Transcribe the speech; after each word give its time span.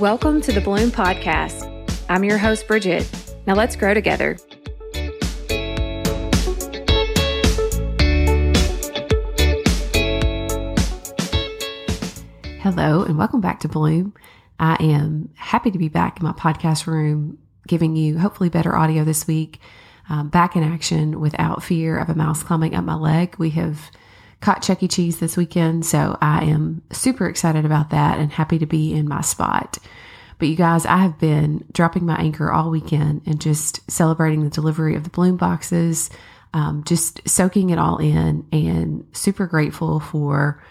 Welcome 0.00 0.40
to 0.40 0.50
the 0.50 0.60
Bloom 0.60 0.90
Podcast. 0.90 1.70
I'm 2.08 2.24
your 2.24 2.36
host, 2.36 2.66
Bridget. 2.66 3.08
Now 3.46 3.54
let's 3.54 3.76
grow 3.76 3.94
together. 3.94 4.36
Hello, 12.58 13.04
and 13.04 13.16
welcome 13.16 13.40
back 13.40 13.60
to 13.60 13.68
Bloom. 13.68 14.14
I 14.58 14.74
am 14.80 15.30
happy 15.36 15.70
to 15.70 15.78
be 15.78 15.88
back 15.88 16.18
in 16.18 16.26
my 16.26 16.32
podcast 16.32 16.88
room, 16.88 17.38
giving 17.68 17.94
you 17.94 18.18
hopefully 18.18 18.48
better 18.48 18.74
audio 18.74 19.04
this 19.04 19.28
week. 19.28 19.60
Um, 20.08 20.28
back 20.28 20.56
in 20.56 20.64
action 20.64 21.20
without 21.20 21.62
fear 21.62 21.96
of 21.96 22.08
a 22.08 22.16
mouse 22.16 22.42
climbing 22.42 22.74
up 22.74 22.84
my 22.84 22.96
leg. 22.96 23.36
We 23.38 23.50
have 23.50 23.92
caught 24.44 24.62
Chuck 24.62 24.82
E. 24.82 24.88
Cheese 24.88 25.20
this 25.20 25.38
weekend, 25.38 25.86
so 25.86 26.18
I 26.20 26.44
am 26.44 26.82
super 26.92 27.26
excited 27.26 27.64
about 27.64 27.88
that 27.90 28.18
and 28.18 28.30
happy 28.30 28.58
to 28.58 28.66
be 28.66 28.92
in 28.92 29.08
my 29.08 29.22
spot. 29.22 29.78
But 30.38 30.48
you 30.48 30.54
guys, 30.54 30.84
I 30.84 30.98
have 30.98 31.18
been 31.18 31.64
dropping 31.72 32.04
my 32.04 32.16
anchor 32.16 32.52
all 32.52 32.68
weekend 32.70 33.22
and 33.24 33.40
just 33.40 33.90
celebrating 33.90 34.44
the 34.44 34.50
delivery 34.50 34.96
of 34.96 35.04
the 35.04 35.08
bloom 35.08 35.38
boxes, 35.38 36.10
um, 36.52 36.84
just 36.84 37.26
soaking 37.26 37.70
it 37.70 37.78
all 37.78 37.96
in, 37.96 38.46
and 38.52 39.06
super 39.12 39.46
grateful 39.46 39.98
for 39.98 40.62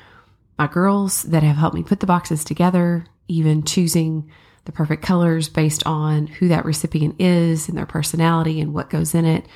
my 0.60 0.68
girls 0.68 1.24
that 1.24 1.42
have 1.42 1.56
helped 1.56 1.76
me 1.76 1.82
put 1.82 2.00
the 2.00 2.06
boxes 2.06 2.44
together, 2.44 3.08
even 3.28 3.64
choosing 3.64 4.30
the 4.66 4.72
perfect 4.72 5.02
colors 5.02 5.50
based 5.50 5.82
on 5.88 6.28
who 6.28 6.50
that 6.50 6.66
recipient 6.66 7.20
is 7.20 7.68
and 7.70 7.76
their 7.76 7.88
personality 7.88 8.62
and 8.62 8.72
what 8.72 8.92
goes 8.92 9.16
in 9.16 9.26
it. 9.26 9.48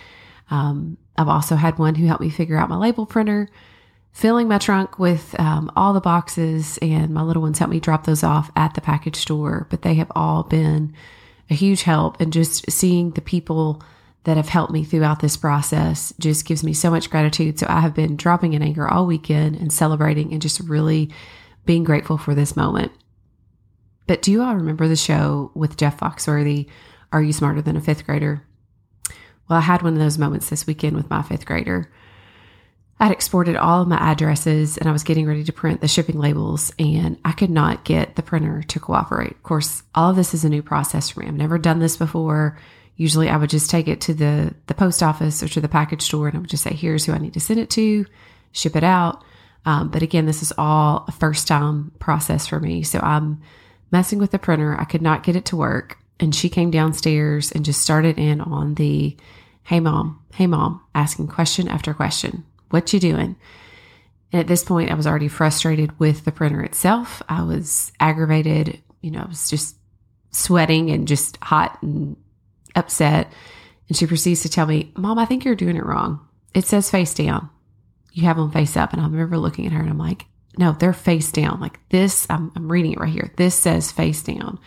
Um, 0.50 0.98
I've 1.16 1.28
also 1.28 1.56
had 1.56 1.78
one 1.78 1.94
who 1.94 2.08
helped 2.08 2.22
me 2.22 2.32
figure 2.32 2.58
out 2.58 2.68
my 2.68 2.78
label 2.78 3.06
printer, 3.06 3.48
filling 4.18 4.48
my 4.48 4.58
trunk 4.58 4.98
with 4.98 5.40
um, 5.40 5.72
all 5.76 5.94
the 5.94 6.02
boxes, 6.02 6.80
and 6.82 7.14
my 7.14 7.22
little 7.22 7.44
ones 7.44 7.60
helped 7.60 7.72
me 7.72 7.80
drop 7.80 8.06
those 8.06 8.24
off 8.24 8.50
at 8.56 8.74
the 8.74 8.82
package 8.82 9.16
store. 9.16 9.68
But 9.70 9.84
they 9.84 9.94
have 9.94 10.12
all 10.16 10.42
been 10.42 10.96
a 11.52 11.54
huge 11.54 11.84
help, 11.84 12.20
and 12.20 12.34
just 12.34 12.70
seeing 12.72 13.12
the 13.12 13.22
people 13.22 13.80
that 14.24 14.36
have 14.36 14.50
helped 14.50 14.74
me 14.74 14.84
throughout 14.84 15.20
this 15.20 15.38
process 15.38 16.16
just 16.18 16.48
gives 16.48 16.64
me 16.64 16.74
so 16.74 16.90
much 16.90 17.12
gratitude. 17.12 17.60
So 17.60 17.68
I 17.70 17.80
have 17.80 17.94
been 17.94 18.18
dropping 18.18 18.56
an 18.56 18.64
anchor 18.64 18.88
all 18.88 19.06
weekend 19.06 19.56
and 19.56 19.72
celebrating 19.72 20.34
and 20.34 20.42
just 20.42 20.60
really 20.62 21.12
being 21.68 21.84
grateful 21.84 22.18
for 22.18 22.34
this 22.34 22.56
moment. 22.56 22.92
But 24.08 24.24
do 24.24 24.32
you 24.32 24.42
all 24.42 24.56
remember 24.56 24.88
the 24.88 24.96
show 24.96 25.52
with 25.54 25.78
Jeff 25.78 26.00
Foxworthy, 26.00 26.68
Are 27.12 27.22
You 27.22 27.34
Smarter 27.34 27.62
Than 27.62 27.78
a 27.78 27.82
Fifth 27.82 28.08
Grader? 28.08 28.42
Well, 29.48 29.60
I 29.60 29.62
had 29.62 29.84
one 29.84 29.94
of 29.94 30.00
those 30.00 30.18
moments 30.18 30.50
this 30.50 30.66
weekend 30.66 30.96
with 30.96 31.10
my 31.10 31.22
fifth 31.22 31.46
grader. 31.46 31.92
I'd 33.00 33.12
exported 33.12 33.56
all 33.56 33.82
of 33.82 33.88
my 33.88 33.98
addresses 33.98 34.78
and 34.78 34.90
I 34.90 34.92
was 34.92 35.04
getting 35.04 35.28
ready 35.28 35.44
to 35.44 35.54
print 35.54 35.82
the 35.82 35.88
shipping 35.88 36.18
labels, 36.18 36.72
and 36.80 37.18
I 37.24 37.32
could 37.32 37.52
not 37.52 37.86
get 37.86 38.16
the 38.16 38.24
printer 38.24 38.64
to 38.64 38.80
cooperate. 38.80 39.32
Of 39.32 39.44
course, 39.44 39.84
all 39.94 40.10
of 40.10 40.16
this 40.16 40.34
is 40.34 40.44
a 40.44 40.50
new 40.50 40.64
process 40.64 41.10
for 41.10 41.20
me. 41.20 41.28
I've 41.28 41.36
never 41.36 41.60
done 41.60 41.80
this 41.80 41.96
before. 41.96 42.58
Usually 42.96 43.30
I 43.30 43.38
would 43.38 43.52
just 43.52 43.70
take 43.70 43.88
it 43.88 44.02
to 44.02 44.16
the, 44.16 44.56
the 44.66 44.74
post 44.74 45.04
office 45.04 45.44
or 45.44 45.48
to 45.50 45.62
the 45.62 45.70
package 45.70 46.02
store 46.02 46.28
and 46.28 46.36
I 46.36 46.40
would 46.40 46.50
just 46.50 46.64
say, 46.64 46.74
here's 46.74 47.06
who 47.06 47.14
I 47.14 47.20
need 47.20 47.34
to 47.34 47.40
send 47.40 47.60
it 47.60 47.70
to, 47.72 48.08
ship 48.52 48.76
it 48.76 48.84
out. 48.84 49.24
Um, 49.66 49.90
but 49.90 50.02
again, 50.02 50.26
this 50.26 50.42
is 50.42 50.52
all 50.58 51.06
a 51.08 51.12
first 51.12 51.48
time 51.48 51.92
process 52.00 52.48
for 52.48 52.60
me. 52.60 52.82
So 52.82 53.00
I'm 53.00 53.42
messing 53.92 54.18
with 54.18 54.32
the 54.32 54.40
printer. 54.40 54.76
I 54.80 54.86
could 54.86 55.04
not 55.04 55.24
get 55.24 55.36
it 55.36 55.46
to 55.46 55.56
work. 55.56 56.00
And 56.20 56.34
she 56.34 56.50
came 56.50 56.72
downstairs 56.72 57.52
and 57.52 57.64
just 57.64 57.82
started 57.82 58.18
in 58.18 58.42
on 58.42 58.74
the, 58.74 59.16
hey 59.66 59.80
mom, 59.80 60.20
hey 60.34 60.48
mom, 60.48 60.82
asking 60.96 61.28
question 61.28 61.68
after 61.68 61.94
question. 61.94 62.44
What 62.70 62.94
you 62.94 63.00
doing? 63.00 63.36
And 64.32 64.42
at 64.42 64.48
this 64.48 64.64
point, 64.64 64.92
I 64.92 64.96
was 64.96 65.08
already 65.08 65.30
frustrated 65.30 65.98
with 66.00 66.26
the 66.26 66.32
printer 66.32 66.62
itself. 66.62 67.22
I 67.30 67.44
was 67.44 67.92
aggravated. 68.00 68.82
You 69.02 69.12
know, 69.12 69.22
I 69.22 69.28
was 69.28 69.50
just 69.50 69.78
sweating 70.32 70.90
and 70.92 71.08
just 71.08 71.38
hot 71.42 71.82
and 71.82 72.18
upset. 72.76 73.32
And 73.88 73.98
she 73.98 74.06
proceeds 74.06 74.42
to 74.42 74.50
tell 74.50 74.66
me, 74.66 74.92
Mom, 74.98 75.18
I 75.18 75.26
think 75.26 75.46
you're 75.46 75.56
doing 75.56 75.78
it 75.78 75.86
wrong. 75.86 76.28
It 76.54 76.66
says 76.66 76.92
face 76.92 77.14
down. 77.14 77.50
You 78.12 78.24
have 78.24 78.38
them 78.38 78.52
face 78.52 78.76
up. 78.76 78.92
And 78.94 79.02
I 79.02 79.06
remember 79.06 79.38
looking 79.38 79.66
at 79.66 79.72
her 79.72 79.80
and 79.80 79.90
I'm 79.90 79.98
like, 79.98 80.26
no, 80.58 80.74
they're 80.74 80.94
face 80.94 81.32
down. 81.32 81.60
Like 81.60 81.80
this, 81.90 82.28
I'm, 82.30 82.52
I'm 82.56 82.72
reading 82.72 82.94
it 82.94 83.00
right 83.00 83.14
here. 83.14 83.32
This 83.38 83.56
says 83.56 83.92
face 83.92 84.24
down. 84.24 84.60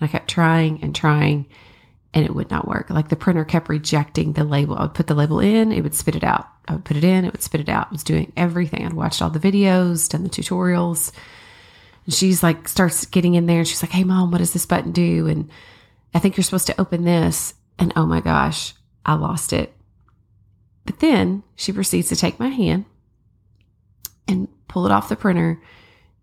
And 0.00 0.02
I 0.02 0.06
kept 0.06 0.30
trying 0.30 0.82
and 0.82 0.94
trying 0.94 1.46
and 2.14 2.24
it 2.24 2.34
would 2.34 2.50
not 2.50 2.68
work. 2.68 2.88
Like 2.90 3.08
the 3.08 3.16
printer 3.16 3.44
kept 3.44 3.68
rejecting 3.68 4.32
the 4.32 4.44
label. 4.44 4.76
I 4.76 4.82
would 4.82 4.94
put 4.94 5.08
the 5.08 5.14
label 5.14 5.40
in, 5.40 5.72
it 5.72 5.82
would 5.82 5.94
spit 5.94 6.16
it 6.16 6.24
out. 6.24 6.46
I 6.66 6.74
would 6.74 6.84
put 6.84 6.96
it 6.96 7.04
in, 7.04 7.24
it 7.24 7.32
would 7.32 7.42
spit 7.42 7.60
it 7.60 7.68
out. 7.68 7.92
Was 7.92 8.04
doing 8.04 8.32
everything. 8.36 8.84
I'd 8.84 8.92
watched 8.92 9.20
all 9.20 9.30
the 9.30 9.38
videos, 9.38 10.08
done 10.08 10.22
the 10.22 10.30
tutorials. 10.30 11.12
And 12.04 12.14
she's 12.14 12.42
like, 12.42 12.68
starts 12.68 13.06
getting 13.06 13.34
in 13.34 13.46
there 13.46 13.58
and 13.58 13.68
she's 13.68 13.82
like, 13.82 13.92
Hey 13.92 14.04
mom, 14.04 14.30
what 14.30 14.38
does 14.38 14.52
this 14.52 14.66
button 14.66 14.92
do? 14.92 15.26
And 15.26 15.50
I 16.14 16.18
think 16.18 16.36
you're 16.36 16.44
supposed 16.44 16.66
to 16.68 16.80
open 16.80 17.04
this. 17.04 17.54
And 17.78 17.92
oh 17.96 18.06
my 18.06 18.20
gosh, 18.20 18.74
I 19.04 19.14
lost 19.14 19.52
it. 19.52 19.74
But 20.86 21.00
then 21.00 21.42
she 21.56 21.72
proceeds 21.72 22.08
to 22.10 22.16
take 22.16 22.38
my 22.38 22.48
hand 22.48 22.84
and 24.28 24.48
pull 24.68 24.86
it 24.86 24.92
off 24.92 25.08
the 25.08 25.16
printer. 25.16 25.60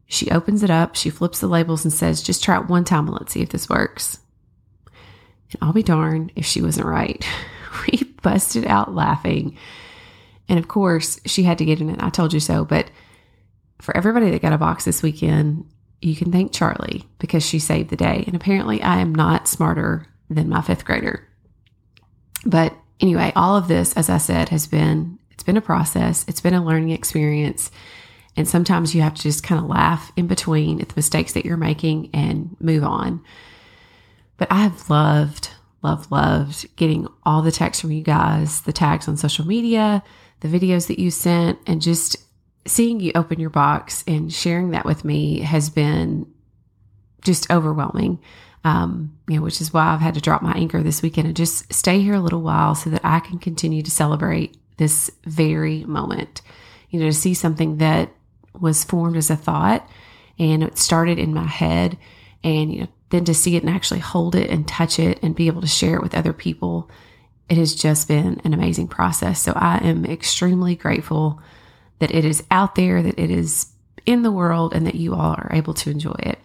She 0.06 0.30
opens 0.30 0.62
it 0.62 0.70
up, 0.70 0.96
she 0.96 1.10
flips 1.10 1.40
the 1.40 1.48
labels 1.48 1.86
and 1.86 1.94
says, 1.94 2.22
just 2.22 2.44
try 2.44 2.60
it 2.60 2.68
one 2.68 2.84
time 2.84 3.08
and 3.08 3.14
let's 3.14 3.32
see 3.34 3.42
if 3.42 3.50
this 3.50 3.70
works. 3.70 4.20
And 5.52 5.60
I'll 5.62 5.74
be 5.74 5.84
darned 5.84 6.32
if 6.36 6.46
she 6.46 6.62
wasn't 6.62 6.88
right. 6.88 7.26
we 7.92 8.04
busted 8.22 8.66
out 8.66 8.94
laughing. 8.94 9.58
And 10.52 10.60
of 10.60 10.68
course, 10.68 11.18
she 11.26 11.44
had 11.44 11.58
to 11.60 11.66
get 11.66 11.80
in 11.80 11.90
it. 11.90 12.04
I 12.04 12.10
told 12.10 12.34
you 12.34 12.42
so. 12.42 12.66
But 12.66 12.92
for 13.80 13.96
everybody 13.96 14.30
that 14.32 14.42
got 14.42 14.52
a 14.52 14.58
box 14.58 14.84
this 14.84 15.02
weekend, 15.02 15.66
you 16.02 16.14
can 16.14 16.30
thank 16.30 16.52
Charlie 16.52 17.06
because 17.20 17.42
she 17.42 17.58
saved 17.58 17.90
the 17.90 17.96
day. 17.96 18.26
And 18.28 18.36
apparently, 18.36 18.84
I 18.84 18.98
am 18.98 19.16
not 19.16 19.48
smarter 19.48 20.08
than 20.30 20.50
my 20.50 20.62
fifth 20.62 20.84
grader. 20.84 21.26
But 22.46 22.76
anyway, 23.00 23.32
all 23.34 23.56
of 23.56 23.70
this, 23.70 23.94
as 23.94 24.10
I 24.10 24.18
said, 24.18 24.50
has 24.50 24.68
been 24.68 25.18
it's 25.32 25.44
been 25.44 25.56
a 25.56 25.62
process. 25.62 26.26
It's 26.28 26.42
been 26.42 26.54
a 26.54 26.64
learning 26.64 26.90
experience. 26.90 27.72
And 28.36 28.46
sometimes 28.46 28.94
you 28.94 29.04
have 29.04 29.14
to 29.14 29.22
just 29.22 29.44
kind 29.44 29.62
of 29.62 29.70
laugh 29.70 30.12
in 30.18 30.28
between 30.28 30.82
at 30.82 30.90
the 30.90 30.96
mistakes 30.98 31.32
that 31.32 31.46
you're 31.46 31.56
making 31.56 32.10
and 32.14 32.58
move 32.60 32.84
on. 32.84 33.24
But 34.36 34.52
I 34.52 34.64
have 34.64 34.90
loved, 34.90 35.52
loved, 35.82 36.12
loved 36.12 36.76
getting 36.76 37.08
all 37.24 37.42
the 37.42 37.54
texts 37.54 37.80
from 37.80 37.94
you 37.94 38.04
guys, 38.04 38.62
the 38.64 38.74
tags 38.74 39.08
on 39.08 39.16
social 39.16 39.48
media, 39.48 40.04
the 40.42 40.48
videos 40.48 40.88
that 40.88 41.00
you 41.00 41.10
sent, 41.12 41.60
and 41.66 41.82
just 41.82 42.18
seeing 42.68 43.00
you 43.00 43.12
open 43.16 43.40
your 43.40 43.50
box 43.50 44.04
and 44.06 44.32
sharing 44.32 44.72
that 44.72 44.86
with 44.86 45.04
me 45.04 45.40
has 45.40 45.70
been 45.70 46.32
just 47.24 47.50
overwhelming. 47.50 48.20
Um, 48.64 49.18
you 49.28 49.38
know, 49.38 49.42
which 49.42 49.60
is 49.60 49.74
why 49.74 49.88
I've 49.88 50.02
had 50.02 50.14
to 50.14 50.22
drop 50.22 50.44
my 50.44 50.54
anchor 50.54 50.84
this 50.84 51.02
weekend 51.02 51.26
and 51.26 51.36
just 51.36 51.74
stay 51.74 52.00
here 52.00 52.14
a 52.14 52.20
little 52.20 52.44
while 52.44 52.76
so 52.76 52.92
that 52.92 53.02
I 53.04 53.20
can 53.20 53.40
continue 53.40 53.82
to 53.82 53.90
celebrate 53.90 54.56
this 54.78 55.10
very 55.26 55.84
moment. 55.86 56.44
You 56.92 57.00
know, 57.00 57.08
to 57.08 57.14
see 57.14 57.34
something 57.34 57.78
that 57.78 58.12
was 58.60 58.84
formed 58.84 59.18
as 59.18 59.30
a 59.30 59.36
thought 59.36 59.88
and 60.38 60.64
it 60.64 60.78
started 60.78 61.20
in 61.20 61.34
my 61.34 61.46
head 61.46 61.98
and 62.44 62.74
you 62.74 62.82
know 62.82 62.88
then 63.10 63.26
to 63.26 63.34
see 63.34 63.56
it 63.56 63.64
and 63.64 63.70
actually 63.70 64.00
hold 64.00 64.36
it 64.36 64.50
and 64.50 64.68
touch 64.68 64.98
it 64.98 65.20
and 65.22 65.36
be 65.36 65.48
able 65.48 65.62
to 65.62 65.68
share 65.68 65.96
it 65.96 66.02
with 66.02 66.16
other 66.16 66.34
people 66.34 66.90
it 67.52 67.58
has 67.58 67.76
just 67.76 68.08
been 68.08 68.42
an 68.44 68.54
amazing 68.56 68.88
process 68.88 69.40
so 69.40 69.54
i 69.56 69.78
am 69.78 70.06
extremely 70.06 70.76
grateful 70.76 71.40
that 72.02 72.14
it 72.14 72.26
is 72.26 72.44
out 72.50 72.74
there, 72.74 73.02
that 73.04 73.20
it 73.20 73.30
is 73.30 73.68
in 74.08 74.24
the 74.24 74.32
world, 74.32 74.74
and 74.74 74.88
that 74.88 74.96
you 74.96 75.14
all 75.14 75.36
are 75.36 75.52
able 75.54 75.76
to 75.76 75.92
enjoy 75.92 76.16
it. 76.18 76.40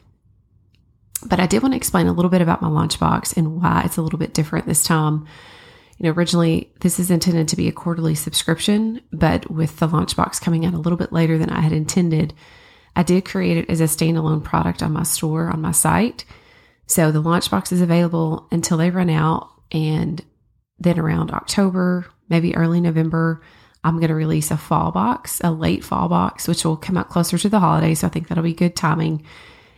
But 1.25 1.41
I 1.41 1.47
did 1.47 1.63
want 1.63 1.73
to 1.73 1.79
explain 1.79 2.07
a 2.07 2.13
little 2.13 2.31
bit 2.31 2.43
about 2.43 2.61
my 2.61 2.69
launch 2.69 3.01
box 3.01 3.33
and 3.33 3.61
why 3.61 3.83
it's 3.85 3.97
a 3.97 4.03
little 4.03 4.19
bit 4.19 4.35
different 4.35 4.67
this 4.67 4.85
time. 4.85 5.27
You 5.97 6.05
know, 6.05 6.11
originally 6.11 6.71
this 6.81 7.01
is 7.01 7.11
intended 7.11 7.49
to 7.49 7.57
be 7.57 7.69
a 7.69 7.73
quarterly 7.73 8.15
subscription, 8.15 9.01
but 9.13 9.51
with 9.51 9.79
the 9.79 9.89
launch 9.89 10.15
box 10.15 10.39
coming 10.39 10.67
out 10.67 10.75
a 10.75 10.79
little 10.79 10.99
bit 10.99 11.11
later 11.11 11.39
than 11.39 11.49
I 11.49 11.63
had 11.63 11.73
intended, 11.73 12.35
I 12.95 13.03
did 13.03 13.25
create 13.25 13.57
it 13.57 13.71
as 13.71 13.81
a 13.81 13.85
standalone 13.85 14.45
product 14.45 14.83
on 14.83 14.93
my 14.93 15.05
store 15.05 15.49
on 15.49 15.63
my 15.63 15.73
site. 15.73 16.27
So 16.87 17.11
the 17.11 17.21
launch 17.21 17.51
box 17.51 17.73
is 17.73 17.81
available 17.81 18.47
until 18.53 18.77
they 18.77 18.91
run 18.91 19.09
out, 19.09 19.49
and 19.73 20.23
then 20.79 20.99
around 20.99 21.31
October, 21.31 22.07
maybe 22.29 22.57
early 22.57 22.81
November, 22.81 23.43
I'm 23.85 23.97
going 23.97 24.09
to 24.09 24.15
release 24.15 24.51
a 24.51 24.57
fall 24.57 24.91
box, 24.91 25.41
a 25.45 25.51
late 25.51 25.85
fall 25.85 26.09
box, 26.09 26.49
which 26.49 26.65
will 26.65 26.77
come 26.77 26.97
out 26.97 27.09
closer 27.09 27.39
to 27.39 27.49
the 27.49 27.61
holidays. 27.61 28.01
So 28.01 28.09
I 28.09 28.11
think 28.11 28.29
that'll 28.29 28.43
be 28.43 28.53
good 28.53 28.75
timing. 28.75 29.25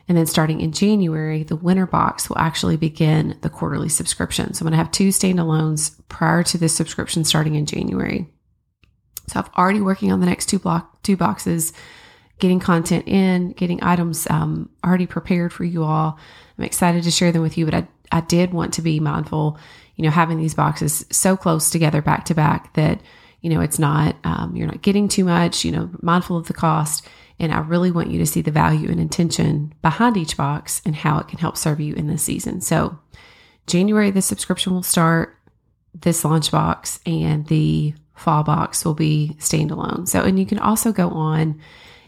And 0.09 0.17
then 0.17 0.27
starting 0.27 0.63
in 0.63 0.73
January, 0.73 1.43
the 1.43 1.57
winter 1.57 1.87
box 1.87 2.29
will 2.29 2.39
actually 2.39 2.79
begin 2.79 3.37
the 3.43 3.51
quarterly 3.51 3.91
subscription. 3.91 4.55
So 4.55 4.63
I'm 4.63 4.69
going 4.69 4.73
to 4.73 4.79
have 4.79 4.91
two 4.91 5.09
standalones 5.09 5.95
prior 6.09 6.43
to 6.45 6.57
this 6.57 6.75
subscription 6.75 7.25
starting 7.25 7.55
in 7.55 7.67
January. 7.67 8.27
So 9.27 9.41
I'm 9.41 9.51
already 9.59 9.83
working 9.83 10.11
on 10.11 10.21
the 10.21 10.27
next 10.27 10.47
two 10.47 10.59
block 10.59 11.03
two 11.03 11.19
boxes, 11.19 11.75
getting 12.39 12.61
content 12.61 13.07
in, 13.07 13.53
getting 13.53 13.83
items 13.83 14.27
um, 14.31 14.71
already 14.85 15.07
prepared 15.07 15.53
for 15.53 15.65
you 15.65 15.85
all. 15.85 16.19
I'm 16.57 16.65
excited 16.65 17.03
to 17.05 17.11
share 17.11 17.31
them 17.31 17.43
with 17.43 17.59
you, 17.59 17.67
but 17.67 17.75
I, 17.75 17.89
I 18.11 18.23
did 18.23 18.55
want 18.55 18.75
to 18.75 18.83
be 18.83 19.01
mindful, 19.01 19.59
you 19.99 20.05
know, 20.05 20.11
having 20.11 20.39
these 20.39 20.55
boxes 20.55 21.05
so 21.11 21.37
close 21.37 21.69
together 21.69 22.01
back 22.01 22.25
to 22.25 22.35
back 22.35 22.73
that 22.75 23.03
you 23.41 23.51
know, 23.51 23.61
it's 23.61 23.79
not, 23.79 24.17
um, 24.25 24.57
you're 24.57 24.67
not 24.67 24.83
getting 24.83 25.09
too 25.09 25.25
much, 25.25 25.65
you 25.65 25.71
know, 25.71 25.91
mindful 26.03 26.37
of 26.37 26.49
the 26.49 26.55
cost 26.55 27.07
And 27.41 27.53
I 27.53 27.61
really 27.61 27.93
want 27.93 28.11
you 28.11 28.19
to 28.19 28.27
see 28.27 28.43
the 28.43 28.51
value 28.51 28.91
and 28.91 28.99
intention 28.99 29.73
behind 29.81 30.17
each 30.17 30.37
box 30.37 30.83
and 30.85 30.97
how 30.97 31.19
it 31.19 31.29
can 31.29 31.39
help 31.39 31.57
serve 31.57 31.79
you 31.79 31.95
in 31.95 32.09
this 32.09 32.23
season. 32.23 32.61
So, 32.61 32.99
January, 33.69 34.11
the 34.11 34.23
subscription 34.23 34.73
will 34.73 34.83
start. 34.83 35.37
This 35.95 36.25
launch 36.25 36.51
box 36.51 36.99
and 37.07 37.47
the 37.47 37.95
fall 38.17 38.43
box 38.43 38.85
will 38.85 38.95
be 38.95 39.37
standalone. 39.39 40.09
So, 40.09 40.23
and 40.23 40.37
you 40.37 40.47
can 40.47 40.59
also 40.59 40.91
go 40.91 41.11
on 41.11 41.61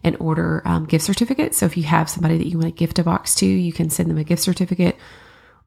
and 0.03 0.17
order 0.19 0.63
um, 0.65 0.87
gift 0.87 1.05
certificates. 1.05 1.59
So, 1.59 1.67
if 1.67 1.77
you 1.77 1.85
have 1.85 2.11
somebody 2.11 2.37
that 2.37 2.49
you 2.49 2.59
want 2.59 2.75
to 2.75 2.79
gift 2.79 2.99
a 2.99 3.05
box 3.05 3.37
to, 3.37 3.47
you 3.47 3.73
can 3.73 3.89
send 3.89 4.11
them 4.11 4.19
a 4.19 4.25
gift 4.25 4.43
certificate, 4.43 4.97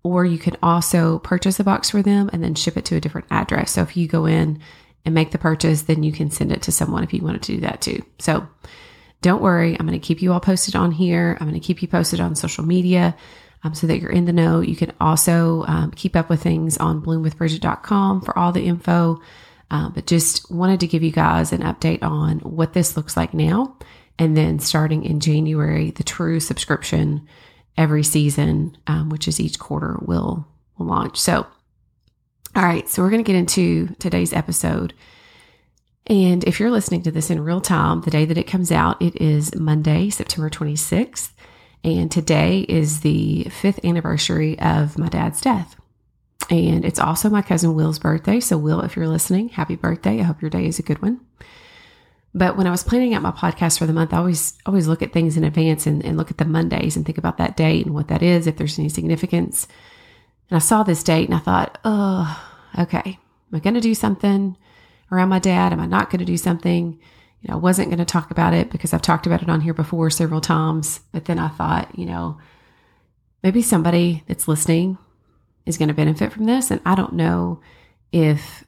or 0.03 0.25
you 0.25 0.38
can 0.38 0.57
also 0.61 1.19
purchase 1.19 1.59
a 1.59 1.63
box 1.63 1.89
for 1.89 2.01
them 2.01 2.29
and 2.33 2.44
then 2.44 2.55
ship 2.55 2.77
it 2.77 2.85
to 2.85 2.95
a 2.95 3.01
different 3.01 3.27
address. 3.31 3.71
So, 3.71 3.81
if 3.81 3.97
you 3.97 4.07
go 4.07 4.25
in 4.25 4.59
and 5.05 5.15
make 5.15 5.31
the 5.31 5.38
purchase, 5.38 5.83
then 5.83 6.03
you 6.03 6.11
can 6.11 6.29
send 6.29 6.51
it 6.51 6.61
to 6.63 6.71
someone 6.71 7.03
if 7.03 7.13
you 7.13 7.21
wanted 7.21 7.44
to 7.44 7.55
do 7.55 7.61
that 7.61 7.81
too. 7.81 8.03
So, 8.19 8.47
don't 9.21 9.41
worry, 9.41 9.77
I'm 9.79 9.88
going 9.88 10.00
to 10.00 10.05
keep 10.05 10.21
you 10.21 10.33
all 10.33 10.41
posted 10.41 10.75
on 10.75 10.91
here. 10.91 11.38
I'm 11.39 11.47
going 11.47 11.59
to 11.59 11.65
keep 11.65 11.81
you 11.81 11.88
posted 11.88 12.19
on 12.19 12.35
social 12.35 12.65
media 12.65 13.15
um, 13.63 13.73
so 13.73 13.88
that 13.88 14.00
you're 14.00 14.11
in 14.11 14.25
the 14.25 14.33
know. 14.33 14.59
You 14.59 14.75
can 14.75 14.91
also 15.00 15.63
um, 15.67 15.91
keep 15.91 16.15
up 16.15 16.29
with 16.29 16.44
things 16.44 16.77
on 16.77 17.01
bloomwithbridget.com 17.01 18.21
for 18.21 18.38
all 18.38 18.51
the 18.51 18.65
info. 18.65 19.21
Um, 19.71 19.94
but 19.94 20.06
just 20.06 20.51
wanted 20.51 20.81
to 20.81 20.88
give 20.88 21.03
you 21.03 21.11
guys 21.11 21.51
an 21.51 21.61
update 21.61 22.03
on 22.03 22.39
what 22.39 22.73
this 22.73 22.95
looks 22.95 23.17
like 23.17 23.33
now. 23.33 23.77
And 24.19 24.38
then 24.38 24.59
starting 24.59 25.03
in 25.03 25.19
January, 25.19 25.91
the 25.91 26.03
true 26.03 26.39
subscription 26.39 27.27
every 27.77 28.03
season, 28.03 28.77
um, 28.87 29.09
which 29.09 29.27
is 29.27 29.39
each 29.39 29.59
quarter, 29.59 29.97
will, 30.01 30.47
will 30.77 30.85
launch. 30.85 31.19
So, 31.19 31.45
all 32.55 32.63
right, 32.63 32.87
so 32.87 33.01
we're 33.01 33.09
going 33.09 33.23
to 33.23 33.31
get 33.31 33.37
into 33.37 33.95
today's 33.99 34.33
episode. 34.33 34.93
And 36.07 36.43
if 36.43 36.59
you're 36.59 36.71
listening 36.71 37.03
to 37.03 37.11
this 37.11 37.29
in 37.29 37.39
real 37.39 37.61
time, 37.61 38.01
the 38.01 38.11
day 38.11 38.25
that 38.25 38.37
it 38.37 38.47
comes 38.47 38.71
out, 38.71 39.01
it 39.01 39.19
is 39.21 39.55
Monday, 39.55 40.09
September 40.09 40.49
26th. 40.49 41.31
And 41.83 42.11
today 42.11 42.61
is 42.61 43.01
the 43.01 43.43
fifth 43.45 43.83
anniversary 43.83 44.59
of 44.59 44.97
my 44.97 45.09
dad's 45.09 45.41
death. 45.41 45.75
And 46.49 46.85
it's 46.85 46.99
also 46.99 47.29
my 47.29 47.41
cousin 47.41 47.73
Will's 47.73 47.99
birthday. 47.99 48.39
So, 48.39 48.57
Will, 48.57 48.81
if 48.81 48.95
you're 48.95 49.07
listening, 49.07 49.49
happy 49.49 49.75
birthday. 49.75 50.19
I 50.19 50.23
hope 50.23 50.41
your 50.41 50.49
day 50.49 50.65
is 50.65 50.79
a 50.79 50.83
good 50.83 51.01
one. 51.01 51.21
But 52.35 52.57
when 52.57 52.65
I 52.65 52.71
was 52.71 52.83
planning 52.83 53.13
out 53.13 53.21
my 53.21 53.31
podcast 53.31 53.77
for 53.77 53.85
the 53.85 53.94
month, 53.94 54.13
I 54.13 54.18
always 54.18 54.57
always 54.65 54.88
look 54.88 55.01
at 55.01 55.13
things 55.13 55.38
in 55.38 55.44
advance 55.44 55.85
and, 55.85 56.03
and 56.03 56.18
look 56.18 56.31
at 56.31 56.38
the 56.38 56.45
Mondays 56.45 56.95
and 56.95 57.06
think 57.06 57.18
about 57.18 57.38
that 57.38 57.56
date 57.56 57.85
and 57.85 57.94
what 57.94 58.07
that 58.07 58.24
is, 58.24 58.47
if 58.47 58.57
there's 58.57 58.80
any 58.80 58.89
significance. 58.89 59.68
And 60.50 60.56
I 60.56 60.59
saw 60.59 60.83
this 60.83 61.03
date 61.03 61.30
and 61.30 61.35
I 61.35 61.39
thought, 61.39 61.77
oh, 61.85 62.44
okay, 62.80 63.19
am 63.51 63.56
I 63.56 63.59
going 63.59 63.75
to 63.75 63.81
do 63.81 63.94
something 63.94 64.57
around 65.12 65.30
my 65.30 65.39
dad? 65.39 65.74
Am 65.74 65.80
I 65.80 65.85
not 65.85 66.09
going 66.09 66.19
to 66.19 66.25
do 66.25 66.38
something? 66.38 67.00
You 67.41 67.50
know, 67.50 67.56
I 67.56 67.57
wasn't 67.57 67.89
going 67.89 68.00
to 68.00 68.06
talk 68.06 68.31
about 68.31 68.53
it 68.53 68.71
because 68.71 68.94
I've 68.94 69.01
talked 69.01 69.27
about 69.27 69.44
it 69.44 69.50
on 69.50 69.62
here 69.62 69.74
before 69.74 70.09
several 70.09 70.41
times. 70.41 71.01
But 71.12 71.25
then 71.25 71.38
I 71.38 71.50
thought, 71.50 71.97
you 71.97 72.06
know, 72.06 72.39
maybe 73.44 73.62
somebody 73.62 74.24
that's 74.27 74.47
listening 74.47 74.97
is 75.65 75.77
going 75.77 75.89
to 75.89 75.94
benefit 75.94 76.33
from 76.33 76.45
this. 76.45 76.71
And 76.71 76.81
I 76.85 76.95
don't 76.95 77.13
know 77.13 77.62
if 78.12 78.63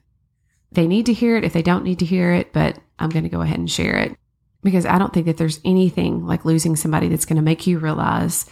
they 0.70 0.86
need 0.86 1.06
to 1.06 1.12
hear 1.12 1.36
it, 1.36 1.44
if 1.44 1.52
they 1.52 1.62
don't 1.62 1.84
need 1.84 1.98
to 1.98 2.04
hear 2.04 2.32
it, 2.32 2.52
but 2.52 2.78
I'm 2.98 3.10
going 3.10 3.24
to 3.24 3.30
go 3.30 3.42
ahead 3.42 3.58
and 3.58 3.70
share 3.70 3.96
it 3.98 4.16
because 4.62 4.86
I 4.86 4.98
don't 4.98 5.12
think 5.12 5.26
that 5.26 5.36
there's 5.36 5.60
anything 5.64 6.26
like 6.26 6.44
losing 6.44 6.76
somebody 6.76 7.08
that's 7.08 7.26
going 7.26 7.36
to 7.36 7.42
make 7.42 7.66
you 7.66 7.78
realize 7.78 8.46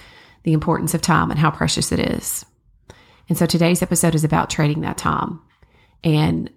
the 0.45 0.53
importance 0.53 0.95
of 0.95 1.03
time 1.03 1.31
and 1.31 1.39
how 1.39 1.51
precious 1.51 1.91
it 1.91 1.99
is. 1.99 2.45
And 3.29 3.39
so 3.39 3.47
today's 3.47 3.83
episode 3.83 4.15
is 4.15 4.25
about 4.25 4.51
trading 4.51 4.83
that 4.83 4.99
time. 4.99 5.41
And 6.03 6.51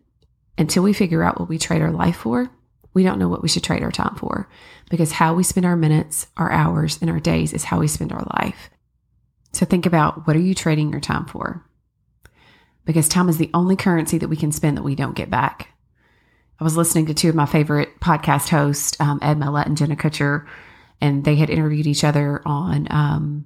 until 0.57 0.83
we 0.83 0.93
figure 0.93 1.23
out 1.23 1.39
what 1.39 1.49
we 1.49 1.57
trade 1.57 1.81
our 1.81 1.91
life 1.91 2.17
for, 2.17 2.49
we 2.93 3.03
don't 3.03 3.19
know 3.19 3.29
what 3.29 3.41
we 3.41 3.47
should 3.47 3.63
trade 3.63 3.83
our 3.83 3.91
time 3.91 4.15
for 4.15 4.49
because 4.89 5.11
how 5.13 5.33
we 5.33 5.43
spend 5.43 5.65
our 5.65 5.75
minutes, 5.75 6.27
our 6.35 6.51
hours, 6.51 6.97
and 7.01 7.09
our 7.09 7.19
days 7.19 7.53
is 7.53 7.63
how 7.63 7.79
we 7.79 7.87
spend 7.87 8.11
our 8.11 8.25
life. 8.41 8.69
So 9.53 9.65
think 9.65 9.85
about 9.85 10.27
what 10.27 10.35
are 10.35 10.41
you 10.41 10.53
trading 10.53 10.91
your 10.91 10.99
time 10.99 11.25
for? 11.25 11.63
Because 12.85 13.07
time 13.07 13.29
is 13.29 13.37
the 13.37 13.51
only 13.53 13.75
currency 13.75 14.17
that 14.17 14.27
we 14.29 14.35
can 14.35 14.51
spend 14.51 14.77
that 14.77 14.83
we 14.83 14.95
don't 14.95 15.15
get 15.15 15.29
back. 15.29 15.69
I 16.59 16.63
was 16.63 16.77
listening 16.77 17.05
to 17.07 17.13
two 17.13 17.29
of 17.29 17.35
my 17.35 17.45
favorite 17.45 17.99
podcast 17.99 18.49
hosts, 18.49 18.99
um, 18.99 19.19
Ed 19.21 19.37
Mylett 19.37 19.67
and 19.67 19.77
Jenna 19.77 19.95
Kutcher, 19.95 20.47
and 20.99 21.23
they 21.23 21.35
had 21.35 21.49
interviewed 21.49 21.85
each 21.85 22.03
other 22.03 22.41
on, 22.45 22.87
um, 22.89 23.45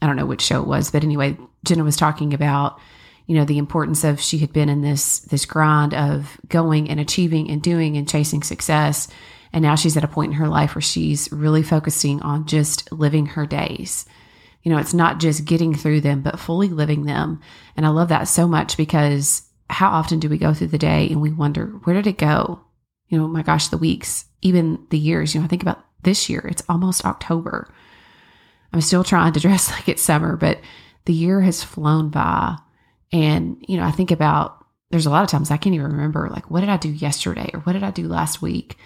I 0.00 0.06
don't 0.06 0.16
know 0.16 0.26
which 0.26 0.42
show 0.42 0.60
it 0.62 0.66
was, 0.66 0.90
but 0.90 1.04
anyway, 1.04 1.36
Jenna 1.64 1.84
was 1.84 1.96
talking 1.96 2.32
about 2.32 2.80
you 3.26 3.34
know 3.34 3.44
the 3.44 3.58
importance 3.58 4.04
of 4.04 4.20
she 4.20 4.38
had 4.38 4.52
been 4.52 4.68
in 4.68 4.82
this 4.82 5.18
this 5.20 5.46
grind 5.46 5.92
of 5.94 6.40
going 6.48 6.88
and 6.88 7.00
achieving 7.00 7.50
and 7.50 7.60
doing 7.60 7.96
and 7.96 8.08
chasing 8.08 8.42
success. 8.42 9.08
And 9.52 9.62
now 9.62 9.74
she's 9.74 9.96
at 9.96 10.04
a 10.04 10.08
point 10.08 10.32
in 10.32 10.38
her 10.38 10.48
life 10.48 10.74
where 10.74 10.82
she's 10.82 11.30
really 11.32 11.62
focusing 11.62 12.20
on 12.22 12.46
just 12.46 12.90
living 12.92 13.26
her 13.26 13.46
days. 13.46 14.06
You 14.62 14.72
know 14.72 14.78
it's 14.78 14.94
not 14.94 15.18
just 15.18 15.44
getting 15.44 15.74
through 15.74 16.02
them 16.02 16.22
but 16.22 16.38
fully 16.38 16.68
living 16.68 17.04
them. 17.04 17.40
And 17.76 17.84
i 17.84 17.88
love 17.88 18.08
that 18.08 18.28
so 18.28 18.46
much 18.46 18.76
because 18.76 19.42
how 19.68 19.90
often 19.90 20.18
do 20.18 20.28
we 20.28 20.38
go 20.38 20.54
through 20.54 20.68
the 20.68 20.78
day 20.78 21.08
and 21.10 21.20
we 21.20 21.32
wonder 21.32 21.66
where 21.84 21.94
did 21.94 22.06
it 22.06 22.18
go 22.18 22.60
you 23.08 23.18
know 23.18 23.26
my 23.26 23.42
gosh 23.42 23.68
the 23.68 23.78
weeks 23.78 24.26
even 24.42 24.78
the 24.90 24.98
years 24.98 25.34
you 25.34 25.40
know 25.40 25.44
i 25.44 25.48
think 25.48 25.62
about 25.62 25.84
this 26.02 26.28
year 26.28 26.46
it's 26.48 26.62
almost 26.68 27.04
october 27.04 27.72
i'm 28.72 28.80
still 28.80 29.04
trying 29.04 29.32
to 29.32 29.40
dress 29.46 29.70
like 29.70 29.88
it's 29.88 30.02
summer 30.02 30.36
but 30.36 30.60
the 31.06 31.12
year 31.12 31.40
has 31.40 31.62
flown 31.62 32.10
by 32.10 32.56
and, 33.12 33.64
you 33.66 33.76
know, 33.76 33.84
I 33.84 33.92
think 33.92 34.10
about 34.10 34.64
there's 34.90 35.06
a 35.06 35.10
lot 35.10 35.24
of 35.24 35.30
times 35.30 35.50
I 35.50 35.56
can't 35.56 35.74
even 35.74 35.90
remember, 35.90 36.28
like, 36.30 36.50
what 36.50 36.60
did 36.60 36.68
I 36.68 36.76
do 36.76 36.90
yesterday 36.90 37.50
or 37.52 37.60
what 37.60 37.72
did 37.72 37.82
I 37.82 37.90
do 37.90 38.06
last 38.06 38.42
week? 38.42 38.76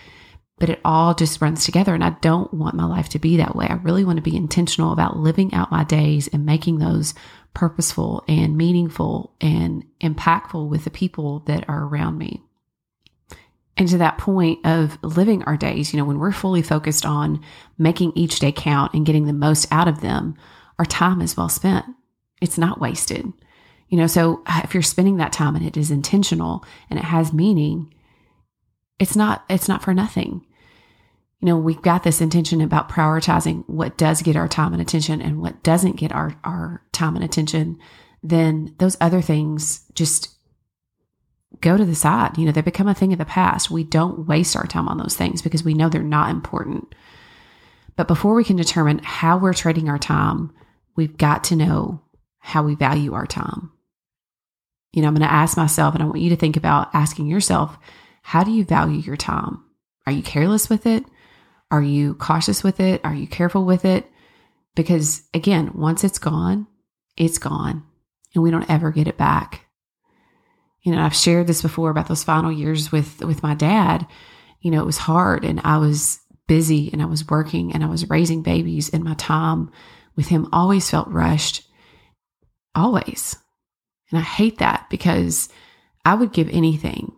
But 0.59 0.71
it 0.71 0.81
all 0.85 1.15
just 1.15 1.41
runs 1.41 1.65
together. 1.65 1.95
And 1.95 2.05
I 2.05 2.11
don't 2.21 2.53
want 2.53 2.75
my 2.75 2.85
life 2.85 3.09
to 3.11 3.19
be 3.19 3.37
that 3.39 3.57
way. 3.57 3.67
I 3.69 3.75
really 3.75 4.05
want 4.05 4.17
to 4.17 4.23
be 4.23 4.37
intentional 4.37 4.93
about 4.93 5.17
living 5.17 5.55
out 5.55 5.71
my 5.71 5.85
days 5.85 6.29
and 6.29 6.45
making 6.45 6.79
those 6.79 7.15
purposeful 7.55 8.25
and 8.29 8.57
meaningful 8.57 9.35
and 9.41 9.85
impactful 10.01 10.69
with 10.69 10.85
the 10.85 10.91
people 10.91 11.41
that 11.41 11.69
are 11.69 11.85
around 11.85 12.19
me. 12.19 12.43
And 13.77 13.89
to 13.89 13.99
that 13.99 14.19
point 14.19 14.65
of 14.67 14.99
living 15.03 15.43
our 15.45 15.57
days, 15.57 15.93
you 15.93 15.99
know, 15.99 16.05
when 16.05 16.19
we're 16.19 16.33
fully 16.33 16.63
focused 16.63 17.07
on 17.07 17.43
making 17.79 18.13
each 18.15 18.39
day 18.39 18.53
count 18.53 18.93
and 18.93 19.07
getting 19.07 19.27
the 19.27 19.33
most 19.33 19.67
out 19.73 19.89
of 19.89 20.01
them, 20.03 20.37
our 20.79 20.85
time 20.85 21.23
is 21.23 21.37
well 21.37 21.49
spent. 21.49 21.87
It's 22.41 22.59
not 22.59 22.81
wasted. 22.81 23.33
You 23.89 23.99
know, 23.99 24.07
so 24.07 24.43
uh, 24.47 24.61
if 24.65 24.75
you're 24.75 24.83
spending 24.83 25.17
that 25.17 25.33
time 25.33 25.57
and 25.57 25.67
it 25.67 25.77
is 25.77 25.91
intentional 25.91 26.65
and 26.91 26.99
it 26.99 27.05
has 27.05 27.33
meaning, 27.33 27.93
it's 28.99 29.17
not 29.17 29.45
it's 29.49 29.69
not 29.69 29.83
for 29.83 29.95
nothing. 29.95 30.47
You 31.41 31.47
know, 31.47 31.57
we've 31.57 31.81
got 31.81 32.03
this 32.03 32.21
intention 32.21 32.61
about 32.61 32.91
prioritizing 32.91 33.65
what 33.67 33.97
does 33.97 34.23
get 34.23 34.37
our 34.37 34.49
time 34.49 34.73
and 34.73 34.83
attention 34.83 35.23
and 35.23 35.41
what 35.41 35.63
doesn't 35.63 35.97
get 35.97 36.13
our 36.13 36.35
our 36.45 36.83
time 36.93 37.17
and 37.17 37.25
attention, 37.25 37.79
then 38.23 38.75
those 38.79 38.97
other 39.01 39.23
things 39.23 39.85
just 39.95 40.37
go 41.61 41.77
to 41.77 41.85
the 41.85 41.95
side. 41.95 42.37
You 42.37 42.47
know, 42.47 42.53
they 42.53 42.61
become 42.61 42.89
a 42.89 42.95
thing 42.95 43.13
of 43.13 43.19
the 43.19 43.25
past. 43.25 43.71
We 43.71 43.85
don't 43.85 44.27
waste 44.27 44.55
our 44.55 44.67
time 44.67 44.89
on 44.89 44.99
those 44.99 45.17
things 45.17 45.43
because 45.43 45.65
we 45.65 45.75
know 45.75 45.89
they're 45.89 46.03
not 46.03 46.31
important. 46.31 46.95
But 47.97 48.09
before 48.09 48.35
we 48.35 48.45
can 48.45 48.57
determine 48.57 49.01
how 49.03 49.39
we're 49.39 49.55
trading 49.55 49.89
our 49.89 49.99
time, 49.99 50.53
we've 50.97 51.17
got 51.17 51.45
to 51.45 51.57
know 51.57 52.03
how 52.39 52.63
we 52.63 52.75
value 52.75 53.15
our 53.15 53.27
time. 53.27 53.73
You 54.93 55.03
know, 55.03 55.09
I'm 55.09 55.15
going 55.15 55.27
to 55.27 55.33
ask 55.33 55.57
myself, 55.57 55.95
and 55.95 56.03
I 56.03 56.07
want 56.07 56.21
you 56.21 56.31
to 56.31 56.37
think 56.37 56.57
about 56.57 56.91
asking 56.95 57.27
yourself, 57.27 57.77
how 58.23 58.43
do 58.43 58.51
you 58.51 58.65
value 58.65 58.99
your 58.99 59.17
time? 59.17 59.63
Are 60.07 60.13
you 60.13 60.23
careless 60.23 60.69
with 60.69 60.87
it? 60.87 61.05
Are 61.71 61.83
you 61.83 62.15
cautious 62.15 62.65
with 62.65 62.81
it? 62.81 63.01
Are 63.05 63.15
you 63.15 63.27
careful 63.27 63.65
with 63.65 63.85
it? 63.85 64.11
Because 64.75 65.23
again, 65.35 65.73
once 65.75 66.05
it's 66.05 66.19
gone, 66.19 66.67
it's 67.17 67.39
gone 67.39 67.85
and 68.35 68.43
we 68.43 68.51
don't 68.51 68.69
ever 68.71 68.91
get 68.91 69.09
it 69.09 69.17
back. 69.17 69.67
You 70.83 70.93
know, 70.93 71.03
I've 71.03 71.15
shared 71.15 71.47
this 71.47 71.63
before 71.63 71.91
about 71.91 72.09
those 72.09 72.25
final 72.25 72.51
years 72.51 72.91
with 72.91 73.21
with 73.21 73.43
my 73.43 73.55
dad. 73.55 74.07
You 74.61 74.71
know, 74.71 74.81
it 74.81 74.87
was 74.87 74.99
hard 74.99 75.45
and 75.45 75.61
I 75.65 75.79
was 75.79 76.21
busy 76.47 76.91
and 76.93 77.03
I 77.03 77.07
was 77.07 77.29
working 77.29 77.73
and 77.73 77.85
I 77.85 77.87
was 77.87 78.11
raising 78.11 78.43
babies 78.43 78.91
and 78.91 79.05
my 79.05 79.15
time 79.15 79.71
with 80.17 80.29
him 80.29 80.49
always 80.53 80.91
felt 80.91 81.09
rushed. 81.09 81.67
Always. 82.75 83.37
And 84.11 84.19
I 84.19 84.23
hate 84.23 84.59
that 84.59 84.87
because 84.91 85.49
I 86.05 86.15
would 86.15 86.33
give 86.33 86.49
anything 86.49 87.13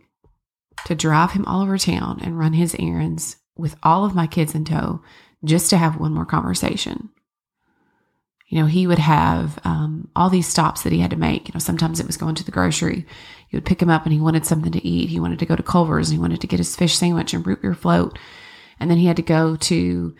to 0.85 0.95
drive 0.95 1.31
him 1.31 1.45
all 1.45 1.61
over 1.61 1.77
town 1.77 2.19
and 2.21 2.37
run 2.37 2.53
his 2.53 2.75
errands 2.77 3.37
with 3.55 3.75
all 3.83 4.05
of 4.05 4.15
my 4.15 4.27
kids 4.27 4.55
in 4.55 4.65
tow 4.65 5.01
just 5.43 5.69
to 5.69 5.77
have 5.77 5.99
one 5.99 6.13
more 6.13 6.25
conversation. 6.25 7.09
You 8.47 8.59
know, 8.59 8.65
he 8.67 8.85
would 8.85 8.99
have 8.99 9.59
um, 9.63 10.09
all 10.15 10.29
these 10.29 10.47
stops 10.47 10.83
that 10.83 10.93
he 10.93 10.99
had 10.99 11.11
to 11.11 11.17
make. 11.17 11.47
You 11.47 11.53
know, 11.53 11.59
sometimes 11.59 11.99
it 11.99 12.05
was 12.05 12.17
going 12.17 12.35
to 12.35 12.43
the 12.43 12.51
grocery. 12.51 13.05
You 13.49 13.57
would 13.57 13.65
pick 13.65 13.81
him 13.81 13.89
up 13.89 14.03
and 14.03 14.13
he 14.13 14.19
wanted 14.19 14.45
something 14.45 14.71
to 14.71 14.87
eat. 14.87 15.09
He 15.09 15.19
wanted 15.19 15.39
to 15.39 15.45
go 15.45 15.55
to 15.55 15.63
Culver's 15.63 16.09
and 16.09 16.17
he 16.17 16.21
wanted 16.21 16.41
to 16.41 16.47
get 16.47 16.59
his 16.59 16.75
fish 16.75 16.95
sandwich 16.95 17.33
and 17.33 17.45
root 17.45 17.61
beer 17.61 17.73
float. 17.73 18.17
And 18.79 18.91
then 18.91 18.97
he 18.97 19.05
had 19.05 19.15
to 19.15 19.23
go 19.23 19.55
to 19.55 20.15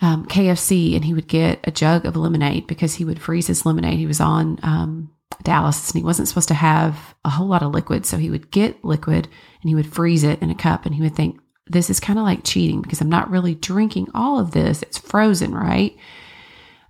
um, 0.00 0.26
KFC 0.26 0.94
and 0.94 1.04
he 1.04 1.14
would 1.14 1.28
get 1.28 1.60
a 1.64 1.70
jug 1.70 2.04
of 2.04 2.16
lemonade 2.16 2.66
because 2.66 2.94
he 2.94 3.04
would 3.04 3.20
freeze 3.20 3.46
his 3.46 3.64
lemonade. 3.66 3.98
He 3.98 4.06
was 4.06 4.20
on 4.20 4.58
um, 4.62 5.10
dialysis 5.42 5.90
and 5.90 6.00
he 6.00 6.04
wasn't 6.04 6.28
supposed 6.28 6.48
to 6.48 6.54
have 6.54 7.14
a 7.24 7.30
whole 7.30 7.46
lot 7.46 7.62
of 7.62 7.72
liquid. 7.72 8.06
So 8.06 8.16
he 8.16 8.30
would 8.30 8.50
get 8.50 8.84
liquid 8.84 9.28
and 9.60 9.68
he 9.68 9.74
would 9.74 9.92
freeze 9.92 10.24
it 10.24 10.40
in 10.42 10.50
a 10.50 10.54
cup 10.54 10.86
and 10.86 10.94
he 10.94 11.02
would 11.02 11.16
think, 11.16 11.40
this 11.66 11.90
is 11.90 12.00
kind 12.00 12.18
of 12.18 12.24
like 12.24 12.44
cheating 12.44 12.82
because 12.82 13.00
I'm 13.00 13.08
not 13.08 13.30
really 13.30 13.54
drinking 13.54 14.08
all 14.14 14.38
of 14.38 14.50
this. 14.50 14.82
It's 14.82 14.98
frozen, 14.98 15.54
right? 15.54 15.96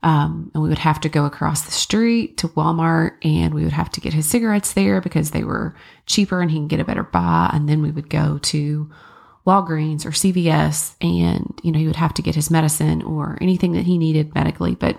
Um, 0.02 0.50
and 0.52 0.62
we 0.62 0.68
would 0.68 0.78
have 0.78 1.00
to 1.00 1.08
go 1.08 1.24
across 1.24 1.62
the 1.62 1.72
street 1.72 2.36
to 2.38 2.48
Walmart 2.48 3.24
and 3.24 3.54
we 3.54 3.64
would 3.64 3.72
have 3.72 3.90
to 3.92 4.02
get 4.02 4.12
his 4.12 4.26
cigarettes 4.26 4.74
there 4.74 5.00
because 5.00 5.30
they 5.30 5.44
were 5.44 5.74
cheaper 6.04 6.42
and 6.42 6.50
he 6.50 6.58
can 6.58 6.68
get 6.68 6.80
a 6.80 6.84
better 6.84 7.04
buy. 7.04 7.50
And 7.52 7.68
then 7.68 7.80
we 7.80 7.90
would 7.90 8.10
go 8.10 8.38
to 8.38 8.90
Walgreens 9.46 10.04
or 10.04 10.10
CVS 10.10 10.96
and, 11.00 11.58
you 11.62 11.72
know, 11.72 11.78
he 11.78 11.86
would 11.86 11.96
have 11.96 12.12
to 12.14 12.22
get 12.22 12.34
his 12.34 12.50
medicine 12.50 13.00
or 13.02 13.38
anything 13.40 13.72
that 13.72 13.86
he 13.86 13.96
needed 13.96 14.34
medically. 14.34 14.74
But, 14.74 14.98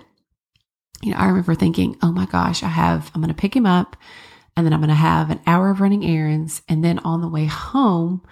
you 1.02 1.12
know, 1.12 1.18
I 1.18 1.26
remember 1.26 1.54
thinking, 1.54 1.96
oh 2.02 2.10
my 2.10 2.26
gosh, 2.26 2.64
I 2.64 2.68
have, 2.68 3.12
I'm 3.14 3.20
going 3.20 3.32
to 3.32 3.40
pick 3.40 3.54
him 3.54 3.66
up 3.66 3.96
and 4.56 4.66
then 4.66 4.72
I'm 4.72 4.80
going 4.80 4.88
to 4.88 4.94
have 4.94 5.30
an 5.30 5.40
hour 5.46 5.70
of 5.70 5.80
running 5.80 6.04
errands. 6.04 6.62
And 6.68 6.82
then 6.82 6.98
on 7.00 7.20
the 7.20 7.28
way 7.28 7.44
home, 7.44 8.22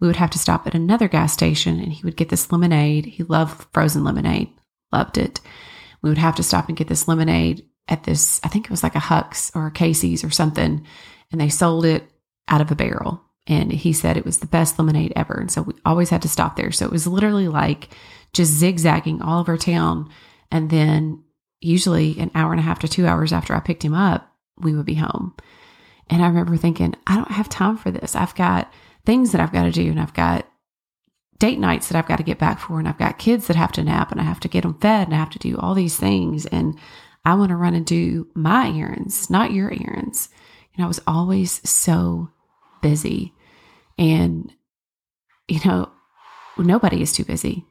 we 0.00 0.06
would 0.06 0.16
have 0.16 0.30
to 0.30 0.38
stop 0.38 0.66
at 0.66 0.74
another 0.74 1.08
gas 1.08 1.32
station 1.32 1.78
and 1.80 1.92
he 1.92 2.02
would 2.04 2.16
get 2.16 2.28
this 2.28 2.50
lemonade. 2.50 3.06
He 3.06 3.22
loved 3.22 3.66
frozen 3.72 4.04
lemonade, 4.04 4.50
loved 4.92 5.18
it 5.18 5.40
we 6.04 6.10
would 6.10 6.18
have 6.18 6.34
to 6.34 6.42
stop 6.42 6.68
and 6.68 6.76
get 6.76 6.88
this 6.88 7.08
lemonade 7.08 7.64
at 7.88 8.04
this, 8.04 8.38
I 8.44 8.48
think 8.48 8.66
it 8.66 8.70
was 8.70 8.82
like 8.82 8.94
a 8.94 9.00
Huck's 9.00 9.50
or 9.54 9.66
a 9.66 9.70
Casey's 9.70 10.22
or 10.22 10.28
something. 10.28 10.86
And 11.32 11.40
they 11.40 11.48
sold 11.48 11.86
it 11.86 12.04
out 12.46 12.60
of 12.60 12.70
a 12.70 12.74
barrel. 12.74 13.22
And 13.46 13.72
he 13.72 13.94
said 13.94 14.18
it 14.18 14.24
was 14.26 14.38
the 14.38 14.46
best 14.46 14.78
lemonade 14.78 15.14
ever. 15.16 15.32
And 15.32 15.50
so 15.50 15.62
we 15.62 15.72
always 15.86 16.10
had 16.10 16.20
to 16.22 16.28
stop 16.28 16.56
there. 16.56 16.70
So 16.72 16.84
it 16.84 16.92
was 16.92 17.06
literally 17.06 17.48
like 17.48 17.88
just 18.34 18.52
zigzagging 18.52 19.22
all 19.22 19.40
over 19.40 19.56
town. 19.56 20.10
And 20.50 20.68
then 20.68 21.24
usually 21.62 22.20
an 22.20 22.30
hour 22.34 22.52
and 22.52 22.60
a 22.60 22.64
half 22.64 22.80
to 22.80 22.88
two 22.88 23.06
hours 23.06 23.32
after 23.32 23.54
I 23.54 23.60
picked 23.60 23.82
him 23.82 23.94
up, 23.94 24.30
we 24.58 24.74
would 24.74 24.86
be 24.86 24.94
home. 24.94 25.34
And 26.10 26.22
I 26.22 26.26
remember 26.26 26.58
thinking, 26.58 26.94
I 27.06 27.16
don't 27.16 27.30
have 27.30 27.48
time 27.48 27.78
for 27.78 27.90
this. 27.90 28.14
I've 28.14 28.34
got 28.34 28.70
things 29.04 29.32
that 29.32 29.40
I've 29.40 29.52
got 29.52 29.64
to 29.64 29.70
do 29.70 29.90
and 29.90 30.00
I've 30.00 30.14
got 30.14 30.46
date 31.38 31.58
nights 31.58 31.88
that 31.88 31.98
I've 31.98 32.08
got 32.08 32.16
to 32.16 32.22
get 32.22 32.38
back 32.38 32.58
for, 32.58 32.78
and 32.78 32.88
I've 32.88 32.98
got 32.98 33.18
kids 33.18 33.46
that 33.46 33.56
have 33.56 33.72
to 33.72 33.82
nap, 33.82 34.10
and 34.12 34.20
I 34.20 34.24
have 34.24 34.40
to 34.40 34.48
get 34.48 34.62
them 34.62 34.78
fed, 34.78 35.08
and 35.08 35.14
I 35.14 35.18
have 35.18 35.30
to 35.30 35.38
do 35.38 35.58
all 35.58 35.74
these 35.74 35.96
things. 35.96 36.46
And 36.46 36.78
I 37.24 37.34
want 37.34 37.50
to 37.50 37.56
run 37.56 37.74
and 37.74 37.84
do 37.84 38.28
my 38.34 38.68
errands, 38.68 39.28
not 39.30 39.52
your 39.52 39.72
errands. 39.72 40.28
And 40.74 40.84
I 40.84 40.88
was 40.88 41.00
always 41.06 41.66
so 41.68 42.30
busy. 42.82 43.32
And, 43.98 44.52
you 45.48 45.60
know, 45.64 45.90
nobody 46.58 47.02
is 47.02 47.12
too 47.12 47.24
busy. 47.24 47.64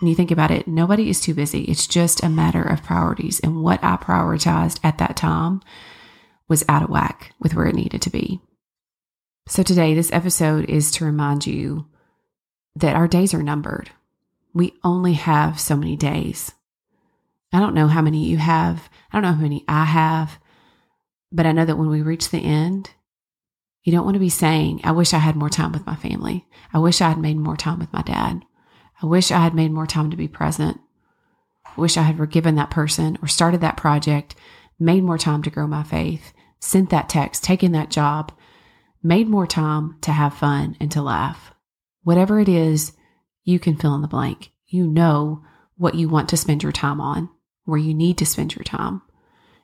When 0.00 0.08
you 0.08 0.14
think 0.14 0.30
about 0.30 0.50
it, 0.50 0.68
nobody 0.68 1.10
is 1.10 1.20
too 1.20 1.34
busy. 1.34 1.62
It's 1.64 1.86
just 1.86 2.22
a 2.22 2.28
matter 2.28 2.62
of 2.62 2.84
priorities. 2.84 3.40
And 3.40 3.62
what 3.62 3.82
I 3.82 3.96
prioritized 3.96 4.78
at 4.84 4.98
that 4.98 5.16
time 5.16 5.60
was 6.48 6.64
out 6.68 6.84
of 6.84 6.88
whack 6.88 7.32
with 7.40 7.54
where 7.54 7.66
it 7.66 7.74
needed 7.74 8.00
to 8.02 8.10
be. 8.10 8.40
So 9.50 9.62
today, 9.62 9.94
this 9.94 10.12
episode 10.12 10.66
is 10.66 10.90
to 10.90 11.06
remind 11.06 11.46
you 11.46 11.86
that 12.76 12.94
our 12.94 13.08
days 13.08 13.32
are 13.32 13.42
numbered. 13.42 13.90
We 14.52 14.74
only 14.84 15.14
have 15.14 15.58
so 15.58 15.74
many 15.74 15.96
days. 15.96 16.52
I 17.50 17.58
don't 17.58 17.74
know 17.74 17.86
how 17.86 18.02
many 18.02 18.26
you 18.26 18.36
have. 18.36 18.90
I 19.10 19.16
don't 19.16 19.22
know 19.22 19.32
how 19.32 19.40
many 19.40 19.64
I 19.66 19.86
have. 19.86 20.38
But 21.32 21.46
I 21.46 21.52
know 21.52 21.64
that 21.64 21.78
when 21.78 21.88
we 21.88 22.02
reach 22.02 22.28
the 22.28 22.40
end, 22.40 22.90
you 23.84 23.90
don't 23.90 24.04
want 24.04 24.16
to 24.16 24.20
be 24.20 24.28
saying, 24.28 24.82
I 24.84 24.92
wish 24.92 25.14
I 25.14 25.18
had 25.18 25.34
more 25.34 25.48
time 25.48 25.72
with 25.72 25.86
my 25.86 25.96
family. 25.96 26.46
I 26.74 26.78
wish 26.78 27.00
I 27.00 27.08
had 27.08 27.18
made 27.18 27.38
more 27.38 27.56
time 27.56 27.78
with 27.78 27.90
my 27.90 28.02
dad. 28.02 28.44
I 29.02 29.06
wish 29.06 29.30
I 29.30 29.38
had 29.38 29.54
made 29.54 29.72
more 29.72 29.86
time 29.86 30.10
to 30.10 30.16
be 30.16 30.28
present. 30.28 30.78
I 31.64 31.80
wish 31.80 31.96
I 31.96 32.02
had 32.02 32.18
forgiven 32.18 32.56
that 32.56 32.70
person 32.70 33.16
or 33.22 33.28
started 33.28 33.62
that 33.62 33.78
project, 33.78 34.34
made 34.78 35.04
more 35.04 35.16
time 35.16 35.42
to 35.44 35.50
grow 35.50 35.66
my 35.66 35.84
faith, 35.84 36.34
sent 36.60 36.90
that 36.90 37.08
text, 37.08 37.42
taken 37.42 37.72
that 37.72 37.88
job, 37.90 38.30
made 39.02 39.28
more 39.28 39.46
time 39.46 39.96
to 40.02 40.12
have 40.12 40.34
fun 40.34 40.76
and 40.80 40.90
to 40.92 41.02
laugh. 41.02 41.52
Whatever 42.02 42.40
it 42.40 42.48
is, 42.48 42.92
you 43.44 43.58
can 43.58 43.76
fill 43.76 43.94
in 43.94 44.02
the 44.02 44.08
blank. 44.08 44.50
You 44.66 44.86
know 44.86 45.44
what 45.76 45.94
you 45.94 46.08
want 46.08 46.28
to 46.30 46.36
spend 46.36 46.62
your 46.62 46.72
time 46.72 47.00
on, 47.00 47.30
where 47.64 47.78
you 47.78 47.94
need 47.94 48.18
to 48.18 48.26
spend 48.26 48.54
your 48.54 48.64
time. 48.64 49.02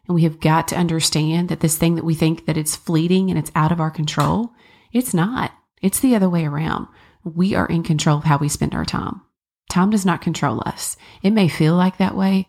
And 0.06 0.14
we 0.14 0.22
have 0.22 0.40
got 0.40 0.68
to 0.68 0.76
understand 0.76 1.48
that 1.48 1.60
this 1.60 1.76
thing 1.76 1.94
that 1.94 2.04
we 2.04 2.14
think 2.14 2.46
that 2.46 2.56
it's 2.56 2.76
fleeting 2.76 3.30
and 3.30 3.38
it's 3.38 3.50
out 3.54 3.72
of 3.72 3.80
our 3.80 3.90
control, 3.90 4.52
it's 4.92 5.14
not. 5.14 5.52
It's 5.82 6.00
the 6.00 6.14
other 6.14 6.28
way 6.28 6.44
around. 6.44 6.88
We 7.24 7.54
are 7.54 7.66
in 7.66 7.82
control 7.82 8.18
of 8.18 8.24
how 8.24 8.38
we 8.38 8.48
spend 8.48 8.74
our 8.74 8.84
time. 8.84 9.22
Time 9.70 9.90
does 9.90 10.06
not 10.06 10.20
control 10.20 10.62
us. 10.66 10.96
It 11.22 11.30
may 11.30 11.48
feel 11.48 11.74
like 11.74 11.96
that 11.96 12.16
way, 12.16 12.48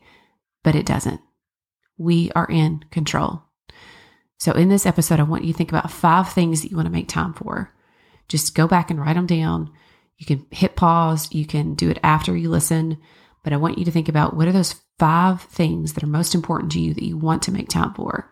but 0.64 0.76
it 0.76 0.86
doesn't. 0.86 1.22
We 1.98 2.30
are 2.36 2.48
in 2.50 2.84
control. 2.92 3.45
So, 4.38 4.52
in 4.52 4.70
this 4.70 4.86
episode, 4.86 5.20
I 5.20 5.24
want 5.24 5.44
you 5.44 5.54
to 5.54 5.58
think 5.58 5.72
about 5.72 5.92
five 5.92 6.32
things 6.32 6.62
that 6.62 6.72
you 6.72 6.78
want 6.78 6.88
to 6.88 6.92
make 6.92 7.08
time 7.08 7.34
for. 7.34 7.74
Just 8.28 8.56
go 8.56 8.68
back 8.68 8.90
and 8.90 9.00
write 9.00 9.16
them 9.16 9.28
down. 9.28 9.72
You 10.18 10.26
can 10.26 10.46
hit 10.52 10.76
pause, 10.76 11.34
you 11.34 11.46
can 11.46 11.76
do 11.76 11.90
it 11.90 12.00
after 12.04 12.36
you 12.36 12.50
listen, 12.50 12.98
but 13.44 13.54
I 13.54 13.58
want 13.58 13.78
you 13.78 13.86
to 13.86 13.92
think 13.92 14.10
about 14.10 14.36
what 14.36 14.48
are 14.48 14.54
those 14.54 14.76
five 14.98 15.42
things 15.42 15.94
that 15.94 16.04
are 16.04 16.08
most 16.08 16.34
important 16.34 16.72
to 16.74 16.80
you 16.80 16.94
that 16.94 17.04
you 17.04 17.18
want 17.18 17.44
to 17.44 17.52
make 17.52 17.68
time 17.68 17.94
for. 17.94 18.32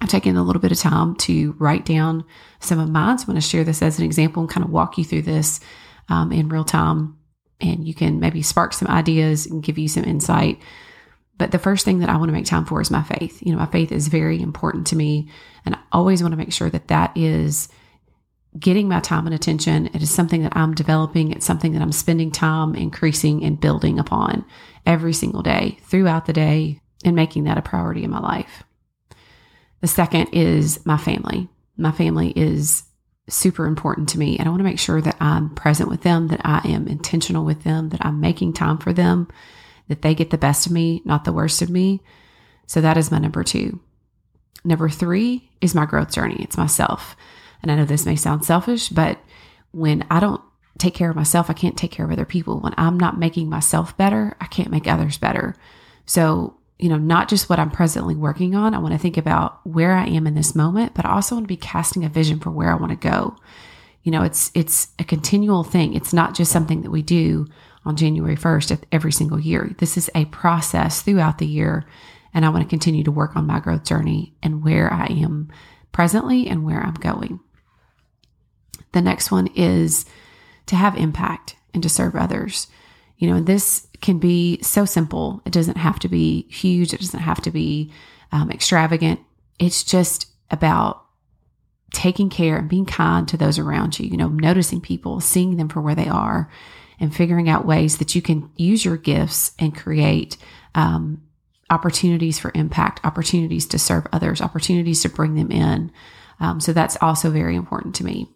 I've 0.00 0.08
taken 0.08 0.36
a 0.36 0.42
little 0.42 0.62
bit 0.62 0.72
of 0.72 0.78
time 0.78 1.16
to 1.16 1.54
write 1.58 1.84
down 1.84 2.24
some 2.60 2.78
of 2.78 2.88
mine. 2.88 3.18
So 3.18 3.22
I'm 3.22 3.26
going 3.26 3.40
to 3.40 3.46
share 3.46 3.64
this 3.64 3.82
as 3.82 3.98
an 3.98 4.04
example 4.04 4.42
and 4.42 4.50
kind 4.50 4.64
of 4.64 4.70
walk 4.70 4.96
you 4.96 5.04
through 5.04 5.22
this 5.22 5.60
um, 6.08 6.32
in 6.32 6.48
real 6.48 6.64
time. 6.64 7.18
And 7.60 7.86
you 7.86 7.92
can 7.92 8.20
maybe 8.20 8.40
spark 8.42 8.72
some 8.72 8.88
ideas 8.88 9.46
and 9.46 9.62
give 9.62 9.76
you 9.76 9.88
some 9.88 10.04
insight. 10.04 10.60
But 11.40 11.52
the 11.52 11.58
first 11.58 11.86
thing 11.86 12.00
that 12.00 12.10
I 12.10 12.18
want 12.18 12.28
to 12.28 12.34
make 12.34 12.44
time 12.44 12.66
for 12.66 12.82
is 12.82 12.90
my 12.90 13.02
faith. 13.02 13.40
You 13.40 13.52
know, 13.52 13.58
my 13.58 13.64
faith 13.64 13.92
is 13.92 14.08
very 14.08 14.42
important 14.42 14.86
to 14.88 14.96
me. 14.96 15.30
And 15.64 15.74
I 15.74 15.78
always 15.90 16.22
want 16.22 16.32
to 16.32 16.36
make 16.36 16.52
sure 16.52 16.68
that 16.68 16.88
that 16.88 17.16
is 17.16 17.70
getting 18.58 18.88
my 18.88 19.00
time 19.00 19.24
and 19.24 19.34
attention. 19.34 19.86
It 19.94 20.02
is 20.02 20.10
something 20.10 20.42
that 20.42 20.54
I'm 20.54 20.74
developing. 20.74 21.32
It's 21.32 21.46
something 21.46 21.72
that 21.72 21.80
I'm 21.80 21.92
spending 21.92 22.30
time 22.30 22.74
increasing 22.74 23.42
and 23.42 23.58
building 23.58 23.98
upon 23.98 24.44
every 24.84 25.14
single 25.14 25.40
day 25.40 25.78
throughout 25.84 26.26
the 26.26 26.34
day 26.34 26.82
and 27.06 27.16
making 27.16 27.44
that 27.44 27.56
a 27.56 27.62
priority 27.62 28.04
in 28.04 28.10
my 28.10 28.20
life. 28.20 28.62
The 29.80 29.88
second 29.88 30.28
is 30.34 30.84
my 30.84 30.98
family. 30.98 31.48
My 31.78 31.90
family 31.90 32.34
is 32.36 32.82
super 33.30 33.64
important 33.64 34.10
to 34.10 34.18
me, 34.18 34.36
and 34.36 34.46
I 34.46 34.50
want 34.50 34.60
to 34.60 34.68
make 34.68 34.78
sure 34.78 35.00
that 35.00 35.16
I'm 35.20 35.54
present 35.54 35.88
with 35.88 36.02
them, 36.02 36.28
that 36.28 36.42
I 36.44 36.60
am 36.68 36.86
intentional 36.86 37.46
with 37.46 37.62
them, 37.64 37.88
that 37.88 38.04
I'm 38.04 38.20
making 38.20 38.52
time 38.52 38.76
for 38.76 38.92
them, 38.92 39.28
that 39.90 40.02
they 40.02 40.14
get 40.14 40.30
the 40.30 40.38
best 40.38 40.66
of 40.66 40.72
me, 40.72 41.02
not 41.04 41.24
the 41.24 41.32
worst 41.32 41.60
of 41.62 41.68
me. 41.68 42.00
So 42.66 42.80
that 42.80 42.96
is 42.96 43.10
my 43.10 43.18
number 43.18 43.42
two. 43.42 43.80
Number 44.64 44.88
three 44.88 45.50
is 45.60 45.74
my 45.74 45.84
growth 45.84 46.12
journey. 46.12 46.36
It's 46.38 46.56
myself. 46.56 47.16
And 47.60 47.72
I 47.72 47.74
know 47.74 47.84
this 47.84 48.06
may 48.06 48.14
sound 48.14 48.44
selfish, 48.44 48.88
but 48.88 49.18
when 49.72 50.06
I 50.08 50.20
don't 50.20 50.40
take 50.78 50.94
care 50.94 51.10
of 51.10 51.16
myself, 51.16 51.50
I 51.50 51.54
can't 51.54 51.76
take 51.76 51.90
care 51.90 52.06
of 52.06 52.12
other 52.12 52.24
people. 52.24 52.60
When 52.60 52.72
I'm 52.76 53.00
not 53.00 53.18
making 53.18 53.50
myself 53.50 53.96
better, 53.96 54.36
I 54.40 54.46
can't 54.46 54.70
make 54.70 54.86
others 54.86 55.18
better. 55.18 55.56
So, 56.06 56.56
you 56.78 56.88
know, 56.88 56.96
not 56.96 57.28
just 57.28 57.50
what 57.50 57.58
I'm 57.58 57.72
presently 57.72 58.14
working 58.14 58.54
on, 58.54 58.72
I 58.72 58.78
want 58.78 58.92
to 58.92 58.98
think 58.98 59.16
about 59.16 59.58
where 59.66 59.94
I 59.94 60.06
am 60.06 60.28
in 60.28 60.36
this 60.36 60.54
moment, 60.54 60.94
but 60.94 61.04
I 61.04 61.10
also 61.10 61.34
want 61.34 61.46
to 61.46 61.52
be 61.52 61.56
casting 61.56 62.04
a 62.04 62.08
vision 62.08 62.38
for 62.38 62.50
where 62.52 62.70
I 62.70 62.76
want 62.76 62.90
to 62.90 63.08
go. 63.08 63.36
You 64.04 64.12
know, 64.12 64.22
it's 64.22 64.52
it's 64.54 64.86
a 65.00 65.04
continual 65.04 65.64
thing. 65.64 65.94
It's 65.94 66.12
not 66.12 66.36
just 66.36 66.52
something 66.52 66.82
that 66.82 66.92
we 66.92 67.02
do 67.02 67.48
on 67.84 67.96
January 67.96 68.36
1st 68.36 68.82
every 68.92 69.12
single 69.12 69.40
year. 69.40 69.74
This 69.78 69.96
is 69.96 70.10
a 70.14 70.26
process 70.26 71.02
throughout 71.02 71.38
the 71.38 71.46
year, 71.46 71.84
and 72.34 72.44
I 72.44 72.50
want 72.50 72.62
to 72.62 72.68
continue 72.68 73.04
to 73.04 73.10
work 73.10 73.36
on 73.36 73.46
my 73.46 73.60
growth 73.60 73.84
journey 73.84 74.34
and 74.42 74.62
where 74.62 74.92
I 74.92 75.06
am 75.06 75.50
presently 75.92 76.46
and 76.46 76.64
where 76.64 76.80
I'm 76.80 76.94
going. 76.94 77.40
The 78.92 79.00
next 79.00 79.30
one 79.30 79.48
is 79.48 80.04
to 80.66 80.76
have 80.76 80.96
impact 80.96 81.56
and 81.72 81.82
to 81.82 81.88
serve 81.88 82.16
others. 82.16 82.66
You 83.18 83.30
know, 83.30 83.40
this 83.40 83.86
can 84.00 84.18
be 84.18 84.60
so 84.62 84.84
simple. 84.84 85.42
It 85.44 85.52
doesn't 85.52 85.76
have 85.76 85.98
to 86.00 86.08
be 86.08 86.46
huge. 86.50 86.92
It 86.92 87.00
doesn't 87.00 87.20
have 87.20 87.40
to 87.42 87.50
be 87.50 87.92
um, 88.32 88.50
extravagant. 88.50 89.20
It's 89.58 89.84
just 89.84 90.26
about 90.50 91.04
taking 91.92 92.30
care 92.30 92.56
and 92.56 92.68
being 92.68 92.86
kind 92.86 93.26
to 93.28 93.36
those 93.36 93.58
around 93.58 93.98
you, 93.98 94.08
you 94.08 94.16
know, 94.16 94.28
noticing 94.28 94.80
people, 94.80 95.20
seeing 95.20 95.56
them 95.56 95.68
for 95.68 95.80
where 95.80 95.94
they 95.94 96.08
are, 96.08 96.50
and 97.00 97.14
figuring 97.14 97.48
out 97.48 97.66
ways 97.66 97.98
that 97.98 98.14
you 98.14 98.22
can 98.22 98.50
use 98.56 98.84
your 98.84 98.98
gifts 98.98 99.52
and 99.58 99.74
create 99.74 100.36
um, 100.74 101.22
opportunities 101.70 102.38
for 102.38 102.52
impact, 102.54 103.00
opportunities 103.04 103.66
to 103.68 103.78
serve 103.78 104.06
others, 104.12 104.40
opportunities 104.40 105.02
to 105.02 105.08
bring 105.08 105.34
them 105.34 105.50
in. 105.50 105.90
Um, 106.38 106.60
so 106.60 106.72
that's 106.72 106.96
also 107.00 107.30
very 107.30 107.56
important 107.56 107.94
to 107.96 108.04
me. 108.04 108.28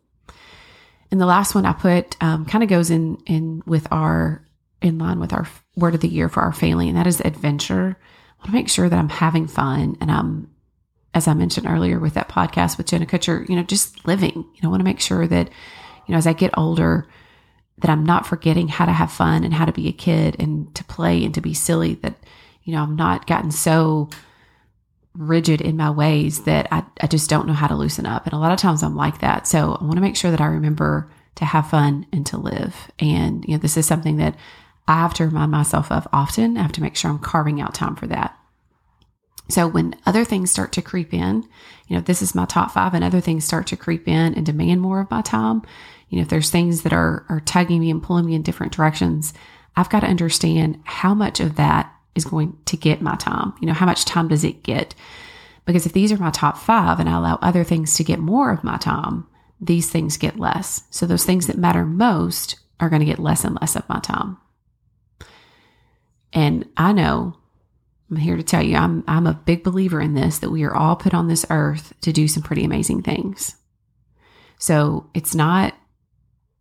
And 1.10 1.20
the 1.20 1.26
last 1.26 1.54
one 1.54 1.66
I 1.66 1.72
put 1.72 2.16
um, 2.22 2.46
kind 2.46 2.64
of 2.64 2.70
goes 2.70 2.90
in 2.90 3.18
in 3.26 3.62
with 3.66 3.86
our 3.92 4.44
in 4.80 4.98
line 4.98 5.20
with 5.20 5.32
our 5.32 5.46
word 5.76 5.94
of 5.94 6.00
the 6.00 6.08
year 6.08 6.28
for 6.28 6.40
our 6.40 6.52
family, 6.52 6.88
and 6.88 6.96
that 6.96 7.06
is 7.06 7.20
adventure. 7.20 7.96
I 7.98 8.42
want 8.42 8.46
to 8.46 8.52
make 8.52 8.68
sure 8.68 8.88
that 8.88 8.98
I'm 8.98 9.08
having 9.08 9.46
fun 9.46 9.96
and 10.00 10.10
I'm, 10.10 10.50
as 11.14 11.26
I 11.28 11.34
mentioned 11.34 11.66
earlier 11.66 11.98
with 11.98 12.14
that 12.14 12.28
podcast 12.28 12.76
with 12.76 12.86
Jenna 12.86 13.06
Kutcher, 13.06 13.48
you 13.48 13.56
know, 13.56 13.62
just 13.62 14.06
living. 14.06 14.34
You 14.34 14.62
know, 14.62 14.68
I 14.68 14.70
want 14.70 14.80
to 14.80 14.84
make 14.84 15.00
sure 15.00 15.26
that, 15.26 15.48
you 16.06 16.12
know, 16.12 16.18
as 16.18 16.26
I 16.26 16.34
get 16.34 16.58
older, 16.58 17.06
that 17.78 17.90
I'm 17.90 18.04
not 18.04 18.26
forgetting 18.26 18.68
how 18.68 18.86
to 18.86 18.92
have 18.92 19.10
fun 19.10 19.44
and 19.44 19.52
how 19.52 19.64
to 19.64 19.72
be 19.72 19.88
a 19.88 19.92
kid 19.92 20.36
and 20.38 20.72
to 20.74 20.84
play 20.84 21.24
and 21.24 21.34
to 21.34 21.40
be 21.40 21.54
silly. 21.54 21.94
That, 21.94 22.14
you 22.62 22.72
know, 22.72 22.82
I'm 22.82 22.96
not 22.96 23.26
gotten 23.26 23.50
so 23.50 24.10
rigid 25.14 25.60
in 25.60 25.76
my 25.76 25.90
ways 25.90 26.44
that 26.44 26.66
I, 26.72 26.84
I 27.00 27.06
just 27.06 27.30
don't 27.30 27.46
know 27.46 27.52
how 27.52 27.68
to 27.68 27.76
loosen 27.76 28.06
up. 28.06 28.24
And 28.24 28.32
a 28.32 28.38
lot 28.38 28.52
of 28.52 28.58
times 28.58 28.82
I'm 28.82 28.96
like 28.96 29.20
that. 29.20 29.46
So 29.46 29.76
I 29.80 29.84
want 29.84 29.96
to 29.96 30.00
make 30.00 30.16
sure 30.16 30.30
that 30.30 30.40
I 30.40 30.46
remember 30.46 31.10
to 31.36 31.44
have 31.44 31.70
fun 31.70 32.06
and 32.12 32.24
to 32.26 32.36
live. 32.36 32.90
And, 32.98 33.44
you 33.44 33.54
know, 33.54 33.58
this 33.58 33.76
is 33.76 33.86
something 33.86 34.16
that 34.18 34.36
I 34.86 34.94
have 34.94 35.14
to 35.14 35.24
remind 35.24 35.50
myself 35.50 35.90
of 35.90 36.06
often. 36.12 36.56
I 36.56 36.62
have 36.62 36.72
to 36.72 36.82
make 36.82 36.96
sure 36.96 37.10
I'm 37.10 37.18
carving 37.18 37.60
out 37.60 37.74
time 37.74 37.96
for 37.96 38.06
that. 38.08 38.38
So 39.48 39.66
when 39.66 39.96
other 40.06 40.24
things 40.24 40.50
start 40.50 40.72
to 40.72 40.82
creep 40.82 41.12
in, 41.12 41.44
you 41.86 41.96
know, 41.96 42.00
this 42.00 42.22
is 42.22 42.34
my 42.34 42.46
top 42.46 42.70
five, 42.70 42.94
and 42.94 43.04
other 43.04 43.20
things 43.20 43.44
start 43.44 43.66
to 43.68 43.76
creep 43.76 44.08
in 44.08 44.34
and 44.34 44.46
demand 44.46 44.80
more 44.80 45.00
of 45.00 45.10
my 45.10 45.22
time. 45.22 45.62
You 46.14 46.20
know, 46.20 46.22
if 46.22 46.28
there's 46.28 46.50
things 46.50 46.82
that 46.82 46.92
are 46.92 47.26
are 47.28 47.40
tugging 47.40 47.80
me 47.80 47.90
and 47.90 48.00
pulling 48.00 48.24
me 48.24 48.36
in 48.36 48.42
different 48.42 48.72
directions, 48.72 49.34
I've 49.74 49.90
got 49.90 50.00
to 50.00 50.06
understand 50.06 50.80
how 50.84 51.12
much 51.12 51.40
of 51.40 51.56
that 51.56 51.92
is 52.14 52.24
going 52.24 52.56
to 52.66 52.76
get 52.76 53.02
my 53.02 53.16
time. 53.16 53.52
You 53.60 53.66
know, 53.66 53.72
how 53.72 53.84
much 53.84 54.04
time 54.04 54.28
does 54.28 54.44
it 54.44 54.62
get? 54.62 54.94
Because 55.64 55.86
if 55.86 55.92
these 55.92 56.12
are 56.12 56.16
my 56.16 56.30
top 56.30 56.56
five 56.56 57.00
and 57.00 57.08
I 57.08 57.16
allow 57.16 57.40
other 57.42 57.64
things 57.64 57.94
to 57.94 58.04
get 58.04 58.20
more 58.20 58.52
of 58.52 58.62
my 58.62 58.76
time, 58.76 59.26
these 59.60 59.90
things 59.90 60.16
get 60.16 60.38
less. 60.38 60.84
So 60.90 61.04
those 61.04 61.24
things 61.24 61.48
that 61.48 61.58
matter 61.58 61.84
most 61.84 62.60
are 62.78 62.88
going 62.88 63.00
to 63.00 63.06
get 63.06 63.18
less 63.18 63.42
and 63.42 63.58
less 63.60 63.74
of 63.74 63.88
my 63.88 63.98
time. 63.98 64.36
And 66.32 66.68
I 66.76 66.92
know 66.92 67.36
I'm 68.08 68.18
here 68.18 68.36
to 68.36 68.44
tell 68.44 68.62
you 68.62 68.76
I'm 68.76 69.02
I'm 69.08 69.26
a 69.26 69.34
big 69.34 69.64
believer 69.64 70.00
in 70.00 70.14
this 70.14 70.38
that 70.38 70.50
we 70.50 70.62
are 70.62 70.76
all 70.76 70.94
put 70.94 71.12
on 71.12 71.26
this 71.26 71.44
earth 71.50 71.92
to 72.02 72.12
do 72.12 72.28
some 72.28 72.44
pretty 72.44 72.62
amazing 72.62 73.02
things. 73.02 73.56
So 74.60 75.10
it's 75.12 75.34
not 75.34 75.74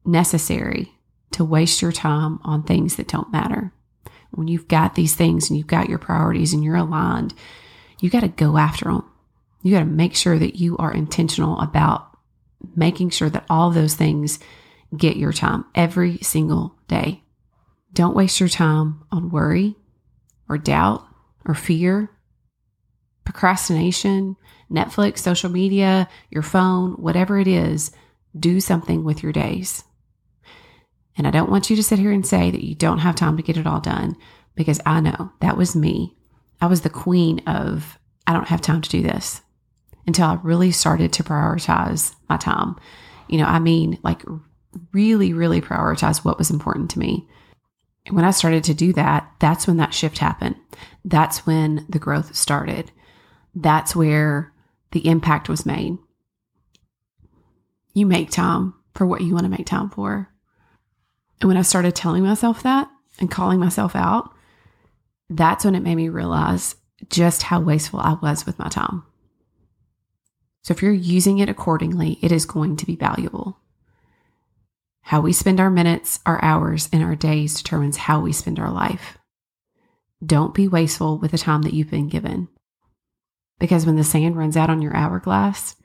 necessary 0.05 0.93
to 1.31 1.43
waste 1.43 1.81
your 1.81 1.91
time 1.91 2.39
on 2.43 2.63
things 2.63 2.95
that 2.95 3.07
don't 3.07 3.31
matter. 3.31 3.74
When 4.31 4.48
you've 4.48 4.67
got 4.67 4.95
these 4.95 5.15
things 5.15 5.50
and 5.50 5.57
you've 5.57 5.67
got 5.67 5.89
your 5.89 6.00
priorities 6.00 6.53
and 6.53 6.63
you're 6.63 6.75
aligned, 6.75 7.33
you 8.00 8.10
got 8.10 8.22
to 8.22 8.27
go 8.27 8.57
after 8.57 8.86
them. 8.86 9.10
You 9.62 9.72
got 9.72 9.79
to 9.79 9.86
make 9.86 10.15
sure 10.15 10.38
that 10.38 10.55
you 10.55 10.75
are 10.77 10.93
intentional 10.93 11.60
about 11.60 12.10
making 12.75 13.10
sure 13.10 13.29
that 13.29 13.45
all 13.50 13.72
those 13.72 13.95
things 13.95 14.39
get 14.95 15.17
your 15.17 15.33
time 15.33 15.65
every 15.75 16.17
single 16.19 16.75
day. 16.88 17.24
Don't 17.93 18.15
waste 18.15 18.39
your 18.39 18.50
time 18.50 19.03
on 19.12 19.29
worry 19.29 19.75
or 20.50 20.57
doubt 20.57 21.05
or 21.45 21.53
fear, 21.53 22.10
procrastination, 23.24 24.36
Netflix, 24.72 25.19
social 25.19 25.50
media, 25.50 26.10
your 26.29 26.43
phone, 26.43 26.93
whatever 26.93 27.38
it 27.38 27.48
is. 27.48 27.91
Do 28.38 28.60
something 28.60 29.03
with 29.03 29.22
your 29.22 29.31
days. 29.31 29.83
And 31.17 31.27
I 31.27 31.32
don't 31.32 31.51
want 31.51 31.70
you 31.70 31.75
to 31.75 31.84
sit 31.84 32.00
here 32.00 32.12
and 32.12 32.25
say 32.25 32.50
that 32.50 32.63
you 32.63 32.75
don't 32.75 33.00
have 33.00 33.15
time 33.15 33.38
to 33.38 33.43
get 33.43 33.58
it 33.58 33.67
all 33.67 33.79
done 33.79 34.15
because 34.55 34.79
I 34.86 35.00
know 35.00 35.32
that 35.41 35.58
was 35.58 35.75
me. 35.75 36.15
I 36.62 36.65
was 36.65 36.82
the 36.82 36.89
queen 36.89 37.39
of, 37.46 38.00
I 38.25 38.34
don't 38.34 38.48
have 38.48 38.62
time 38.62 38.82
to 38.82 38.89
do 38.89 39.01
this 39.01 39.41
until 40.08 40.25
I 40.25 40.39
really 40.43 40.72
started 40.72 41.13
to 41.13 41.24
prioritize 41.24 42.15
my 42.29 42.38
time. 42.38 42.75
You 43.27 43.38
know, 43.38 43.46
I 43.46 43.60
mean, 43.60 44.00
like 44.03 44.24
really, 44.91 45.34
really 45.34 45.62
prioritize 45.62 46.25
what 46.25 46.38
was 46.38 46.50
important 46.50 46.89
to 46.91 47.00
me. 47.00 47.27
And 48.05 48.15
when 48.15 48.25
I 48.25 48.32
started 48.32 48.63
to 48.65 48.74
do 48.74 48.91
that, 48.93 49.32
that's 49.39 49.67
when 49.67 49.77
that 49.77 49.93
shift 49.93 50.17
happened. 50.17 50.55
That's 51.05 51.46
when 51.46 51.86
the 51.88 52.00
growth 52.00 52.36
started. 52.36 52.91
That's 53.55 53.96
where 53.96 54.51
the 54.91 55.08
impact 55.08 55.48
was 55.48 55.65
made. 55.65 55.98
You 57.93 58.05
make 58.05 58.32
time 58.32 58.74
for 58.96 59.05
what 59.05 59.22
you 59.22 59.34
want 59.34 59.46
to 59.46 59.50
make 59.50 59.65
time 59.65 59.89
for. 59.89 60.32
And 61.43 61.50
when 61.50 61.57
I 61.57 61.62
started 61.63 61.93
telling 61.93 62.23
myself 62.23 62.63
that 62.63 62.89
and 63.19 63.29
calling 63.29 63.59
myself 63.59 63.97
out, 63.97 64.33
that's 65.29 65.65
when 65.65 65.75
it 65.75 65.83
made 65.83 65.95
me 65.95 66.07
realize 66.07 66.77
just 67.09 67.43
how 67.43 67.59
wasteful 67.59 68.00
I 68.00 68.13
was 68.13 68.45
with 68.45 68.57
my 68.57 68.69
time. 68.69 69.03
So 70.62 70.73
if 70.73 70.81
you're 70.81 70.93
using 70.93 71.39
it 71.39 71.50
accordingly, 71.50 72.17
it 72.21 72.31
is 72.31 72.45
going 72.45 72.77
to 72.77 72.85
be 72.85 72.95
valuable. 72.95 73.57
How 75.01 75.19
we 75.19 75.33
spend 75.33 75.59
our 75.59 75.69
minutes, 75.69 76.21
our 76.25 76.41
hours, 76.41 76.88
and 76.93 77.03
our 77.03 77.13
days 77.13 77.55
determines 77.55 77.97
how 77.97 78.21
we 78.21 78.31
spend 78.31 78.57
our 78.57 78.71
life. 78.71 79.17
Don't 80.25 80.53
be 80.53 80.69
wasteful 80.69 81.17
with 81.17 81.31
the 81.31 81.38
time 81.38 81.63
that 81.63 81.73
you've 81.73 81.91
been 81.91 82.08
given. 82.08 82.47
Because 83.60 83.86
when 83.86 83.97
the 83.97 84.06
sand 84.06 84.38
runs 84.38 84.56
out 84.56 84.69
on 84.69 84.82
your 84.82 84.95
hourglass, 84.95 85.75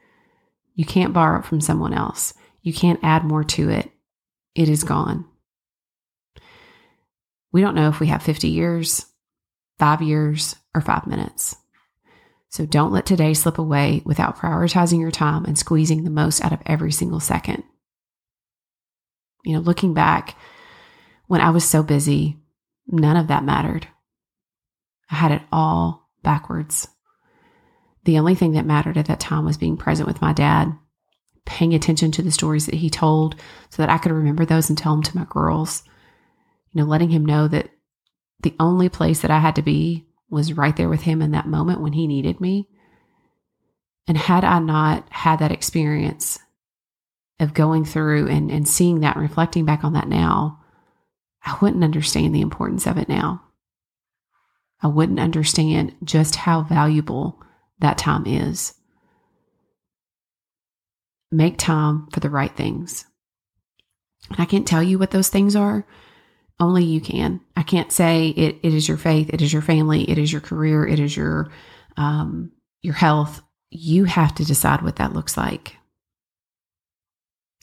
you 0.77 0.85
can't 0.85 1.13
borrow 1.13 1.41
it 1.41 1.47
from 1.47 1.61
someone 1.61 1.95
else. 1.95 2.33
You 2.63 2.73
can't 2.73 3.01
add 3.03 3.25
more 3.25 3.43
to 3.43 3.71
it. 3.71 3.91
It 4.55 4.69
is 4.69 4.85
gone. 4.85 5.28
We 7.53 7.61
don't 7.61 7.75
know 7.75 7.89
if 7.89 8.01
we 8.01 8.09
have 8.09 8.23
50 8.23 8.49
years, 8.49 9.07
five 9.79 10.03
years, 10.03 10.57
or 10.75 10.81
five 10.81 11.07
minutes. 11.07 11.57
So 12.51 12.67
don't 12.67 12.93
let 12.93 13.07
today 13.07 13.35
slip 13.35 13.59
away 13.59 14.03
without 14.05 14.39
prioritizing 14.39 15.01
your 15.01 15.11
time 15.11 15.45
and 15.45 15.59
squeezing 15.59 16.05
the 16.05 16.11
most 16.11 16.43
out 16.43 16.53
of 16.53 16.63
every 16.67 16.93
single 16.93 17.21
second. 17.21 17.63
You 19.45 19.55
know, 19.55 19.61
looking 19.61 19.95
back, 19.95 20.37
when 21.27 21.41
I 21.41 21.51
was 21.51 21.65
so 21.65 21.83
busy, 21.83 22.39
none 22.87 23.17
of 23.17 23.29
that 23.29 23.45
mattered. 23.45 23.87
I 25.11 25.15
had 25.15 25.33
it 25.33 25.43
all 25.53 26.09
backwards. 26.23 26.89
The 28.05 28.19
only 28.19 28.35
thing 28.35 28.53
that 28.53 28.67
mattered 28.67 28.97
at 28.97 29.07
that 29.07 29.21
time 29.21 29.45
was 29.45 29.59
being 29.59 29.77
present 29.77 30.09
with 30.09 30.23
my 30.23 30.33
dad, 30.33 30.73
paying 31.45 31.75
attention 31.75 32.11
to 32.13 32.23
the 32.23 32.31
stories 32.31 32.67
that 32.67 32.77
he 32.77 32.89
told 32.89 33.37
so 33.71 33.83
that 33.83 33.91
I 33.91 33.99
could 33.99 34.13
remember 34.13 34.45
those 34.45 34.69
and 34.71 34.79
tell 34.79 34.95
them 34.95 35.03
to 35.05 35.17
my 35.17 35.27
girls 35.29 35.83
you 36.73 36.81
know, 36.83 36.89
letting 36.89 37.11
him 37.11 37.25
know 37.25 37.49
that 37.49 37.71
the 38.41 38.55
only 38.61 38.89
place 38.89 39.21
that 39.21 39.31
I 39.31 39.39
had 39.39 39.57
to 39.57 39.63
be 39.63 40.07
was 40.31 40.53
right 40.53 40.77
there 40.77 40.89
with 40.89 41.03
him 41.03 41.23
in 41.23 41.33
that 41.33 41.47
moment 41.47 41.81
when 41.81 41.95
he 41.95 42.07
needed 42.07 42.41
me. 42.41 42.69
And 44.07 44.17
had 44.17 44.45
I 44.45 44.59
not 44.59 45.07
had 45.11 45.39
that 45.41 45.53
experience 45.53 46.39
of 47.41 47.55
going 47.55 47.85
through 47.85 48.29
and, 48.29 48.51
and 48.51 48.69
seeing 48.69 49.01
that 49.01 49.17
and 49.17 49.23
reflecting 49.23 49.65
back 49.65 49.85
on 49.85 49.93
that 49.95 50.09
now, 50.09 50.61
I 51.45 51.57
wouldn't 51.61 51.85
understand 51.85 52.35
the 52.35 52.41
importance 52.41 52.87
of 52.87 52.99
it 52.99 53.09
now. 53.09 53.43
I 54.83 54.87
wouldn't 54.87 55.21
understand 55.21 55.95
just 56.05 56.37
how 56.37 56.63
valuable 56.63 57.41
that 57.81 57.99
time 57.99 58.27
is. 58.27 58.75
Make 61.31 61.59
time 61.59 62.09
for 62.13 62.21
the 62.21 62.31
right 62.31 62.55
things. 62.55 63.05
I 64.37 64.45
can't 64.45 64.67
tell 64.67 64.83
you 64.83 64.99
what 64.99 65.11
those 65.11 65.29
things 65.29 65.55
are 65.57 65.87
only 66.61 66.85
you 66.85 67.01
can. 67.01 67.41
I 67.57 67.63
can't 67.63 67.93
say 67.93 68.29
it, 68.29 68.57
it 68.63 68.75
is 68.75 68.89
your 68.89 68.97
faith, 68.97 69.31
it 69.33 69.43
is 69.43 69.53
your 69.53 69.63
family, 69.63 70.09
it 70.11 70.19
is 70.19 70.33
your 70.33 70.41
career, 70.41 70.87
it 70.87 70.99
is 70.99 71.17
your 71.17 71.51
um, 71.97 72.53
your 72.83 72.95
health. 72.95 73.43
You 73.71 74.05
have 74.05 74.35
to 74.37 74.45
decide 74.45 74.83
what 74.83 74.97
that 74.97 75.13
looks 75.13 75.37
like. 75.37 75.77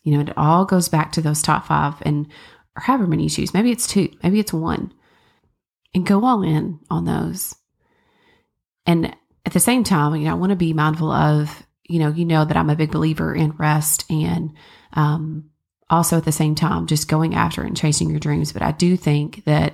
You 0.03 0.13
know, 0.13 0.19
it 0.21 0.38
all 0.38 0.65
goes 0.65 0.88
back 0.88 1.13
to 1.13 1.21
those 1.21 1.41
top 1.41 1.65
five 1.65 1.95
and 2.03 2.27
or 2.75 2.81
however 2.81 3.08
many 3.08 3.23
you 3.23 3.29
choose. 3.29 3.53
Maybe 3.53 3.71
it's 3.71 3.88
two, 3.88 4.10
maybe 4.21 4.39
it's 4.39 4.53
one. 4.53 4.93
And 5.93 6.05
go 6.05 6.25
all 6.25 6.43
in 6.43 6.79
on 6.89 7.05
those. 7.05 7.55
And 8.86 9.15
at 9.45 9.53
the 9.53 9.60
same 9.60 9.84
time, 9.84 10.15
you 10.15 10.25
know, 10.25 10.31
I 10.31 10.36
want 10.36 10.49
to 10.49 10.58
be 10.58 10.73
mindful 10.73 11.12
of, 11.12 11.65
you 11.84 11.99
know, 11.99 12.10
you 12.10 12.25
know 12.25 12.43
that 12.43 12.58
I'm 12.58 12.69
a 12.69 12.75
big 12.75 12.91
believer 12.91 13.34
in 13.34 13.51
rest 13.51 14.05
and 14.10 14.51
um, 14.93 15.49
also 15.89 16.17
at 16.17 16.26
the 16.26 16.32
same 16.32 16.56
time 16.56 16.88
just 16.88 17.08
going 17.08 17.36
after 17.36 17.62
and 17.62 17.78
chasing 17.78 18.10
your 18.10 18.19
dreams. 18.19 18.52
But 18.52 18.62
I 18.62 18.71
do 18.71 18.98
think 18.98 19.43
that 19.45 19.74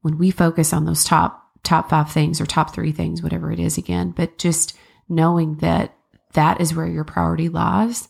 when 0.00 0.18
we 0.18 0.30
focus 0.30 0.72
on 0.72 0.84
those 0.84 1.04
top 1.04 1.38
top 1.62 1.88
five 1.88 2.10
things 2.10 2.40
or 2.40 2.46
top 2.46 2.74
three 2.74 2.92
things, 2.92 3.22
whatever 3.22 3.52
it 3.52 3.60
is 3.60 3.78
again, 3.78 4.10
but 4.10 4.36
just 4.36 4.76
knowing 5.08 5.56
that 5.56 5.94
that 6.32 6.60
is 6.60 6.74
where 6.74 6.86
your 6.86 7.04
priority 7.04 7.48
lies, 7.48 8.08